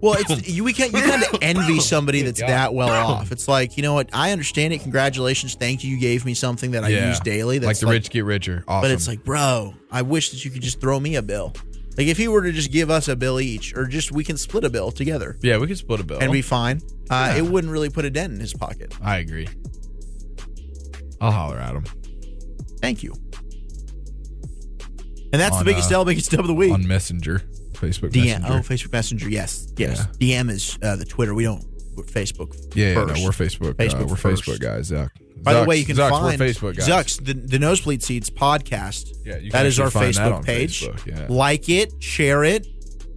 well, 0.00 0.14
it's 0.18 0.48
you. 0.48 0.62
We 0.64 0.72
can't. 0.72 0.92
You 0.92 1.00
kind 1.02 1.22
of 1.24 1.38
envy 1.42 1.80
somebody 1.80 2.22
that's 2.22 2.40
that 2.40 2.72
well 2.72 2.88
off. 2.88 3.32
It's 3.36 3.48
like 3.48 3.76
you 3.76 3.82
know 3.82 3.94
what? 3.94 4.08
I 4.12 4.32
understand 4.32 4.72
it. 4.72 4.82
Congratulations, 4.82 5.54
thank 5.54 5.82
you. 5.82 5.90
You 5.90 5.98
gave 5.98 6.24
me 6.24 6.34
something 6.34 6.70
that 6.72 6.84
I 6.84 6.88
Yeah. 6.88 7.08
use 7.08 7.20
daily. 7.20 7.58
That's 7.58 7.82
like 7.82 7.88
the 7.88 7.92
rich 7.92 8.10
get 8.10 8.24
richer. 8.24 8.64
Awesome. 8.68 8.82
But 8.82 8.90
it's 8.92 9.08
like, 9.08 9.24
bro, 9.24 9.74
I 9.90 10.02
wish 10.02 10.30
that 10.30 10.44
you 10.44 10.50
could 10.50 10.62
just 10.62 10.80
throw 10.80 11.00
me 11.00 11.16
a 11.16 11.22
bill. 11.22 11.52
Like 11.96 12.08
if 12.08 12.18
he 12.18 12.28
were 12.28 12.42
to 12.42 12.52
just 12.52 12.70
give 12.70 12.90
us 12.90 13.08
a 13.08 13.16
bill 13.16 13.40
each, 13.40 13.74
or 13.74 13.86
just 13.86 14.12
we 14.12 14.22
can 14.22 14.36
split 14.36 14.64
a 14.64 14.70
bill 14.70 14.90
together 14.90 15.38
yeah, 15.42 15.56
we 15.58 15.66
could 15.66 15.78
split 15.78 16.00
a 16.00 16.04
bill. 16.04 16.18
and 16.20 16.30
be 16.30 16.42
fine. 16.42 16.82
Uh, 17.10 17.32
Yeah. 17.32 17.36
It 17.38 17.46
wouldn't 17.46 17.72
really 17.72 17.90
put 17.90 18.04
a 18.04 18.10
dent 18.10 18.32
in 18.32 18.40
his 18.40 18.52
pocket. 18.52 18.94
I 19.02 19.18
agree. 19.18 19.48
I'll 21.20 21.32
holler 21.32 21.58
at 21.58 21.74
him 21.74 21.84
Thank 22.80 23.02
you. 23.02 23.14
And 25.32 25.40
that's 25.42 25.56
On, 25.56 25.58
the 25.58 25.64
biggest 25.64 25.90
uh, 25.90 25.96
L, 25.96 26.04
biggest 26.04 26.30
dub 26.30 26.40
of 26.40 26.46
the 26.46 26.54
week. 26.54 26.72
on 26.72 26.86
Messenger, 26.86 27.40
Facebook 27.72 28.10
DM. 28.10 28.40
Messenger. 28.40 28.52
Oh, 28.52 28.58
Facebook 28.58 28.92
Messenger. 28.92 29.28
Yes, 29.28 29.72
yes. 29.76 30.06
DM 30.18 30.50
is 30.50 30.78
uh, 30.82 30.96
the 30.96 31.04
Twitter. 31.04 31.34
We 31.34 31.44
don't. 31.44 31.64
We're 31.96 32.04
Facebook. 32.04 32.54
yeah, 32.74 32.88
yeah, 32.88 32.94
no, 32.94 33.08
first. 33.08 33.24
we're 33.24 33.30
Facebook. 33.30 33.74
Facebook 33.74 34.02
uh, 34.02 34.06
we're 34.06 34.16
first. 34.16 34.44
Facebook 34.44 34.60
guys. 34.60 34.90
Zuck. 34.90 35.10
By 35.42 35.54
the 35.54 35.64
way, 35.64 35.76
you 35.76 35.84
can 35.84 35.96
Zucks, 35.96 36.10
find 36.10 36.40
Facebook 36.40 36.76
guys. 36.76 36.88
Zucks, 36.88 37.24
the, 37.24 37.34
the 37.34 37.58
Nosebleed 37.58 38.02
Seats 38.02 38.30
podcast. 38.30 39.14
Yeah, 39.24 39.38
that 39.52 39.66
is 39.66 39.78
our 39.78 39.86
actually 39.86 40.12
find 40.12 40.14
that 40.14 40.42
Facebook 40.42 40.44
page. 40.44 40.82
Facebook, 40.82 41.06
yeah. 41.06 41.26
Like 41.28 41.68
it, 41.68 42.02
share 42.02 42.42
it, 42.44 42.66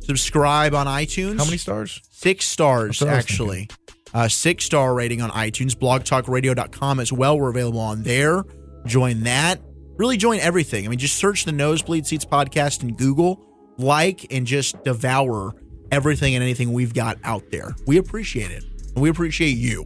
subscribe 0.02 0.74
on 0.74 0.86
iTunes. 0.86 1.38
How 1.38 1.46
many 1.46 1.58
stars? 1.58 2.02
Six 2.12 2.46
stars, 2.46 3.00
That's 3.00 3.02
what 3.02 3.10
I 3.10 3.16
was 3.16 3.26
actually. 3.26 3.70
Uh, 4.14 4.28
six 4.28 4.66
star 4.66 4.94
rating 4.94 5.22
on 5.22 5.30
iTunes, 5.32 5.76
blogtalkradio.com 5.76 7.00
as 7.00 7.14
well. 7.14 7.40
We're 7.40 7.50
available 7.50 7.80
on 7.80 8.04
there. 8.04 8.44
Join 8.86 9.22
that. 9.24 9.62
Really 9.98 10.18
join 10.18 10.40
everything. 10.40 10.86
I 10.86 10.90
mean, 10.90 11.00
just 11.00 11.16
search 11.16 11.46
the 11.46 11.52
Nosebleed 11.52 12.08
Seats 12.08 12.26
podcast 12.26 12.84
in 12.84 12.96
Google, 12.96 13.46
like, 13.78 14.32
and 14.34 14.48
just 14.48 14.84
devour 14.84 15.54
everything 15.92 16.36
and 16.36 16.44
anything 16.44 16.74
we've 16.74 16.94
got 16.94 17.18
out 17.24 17.44
there. 17.52 17.76
We 17.86 17.98
appreciate 17.98 18.52
it. 18.52 18.64
And 18.96 19.02
we 19.04 19.10
appreciate 19.10 19.58
you. 19.58 19.86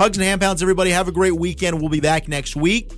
Hugs 0.00 0.16
and 0.16 0.24
hand 0.24 0.40
pounds, 0.40 0.62
everybody. 0.62 0.92
Have 0.92 1.08
a 1.08 1.12
great 1.12 1.36
weekend. 1.36 1.78
We'll 1.78 1.90
be 1.90 2.00
back 2.00 2.26
next 2.26 2.56
week. 2.56 2.90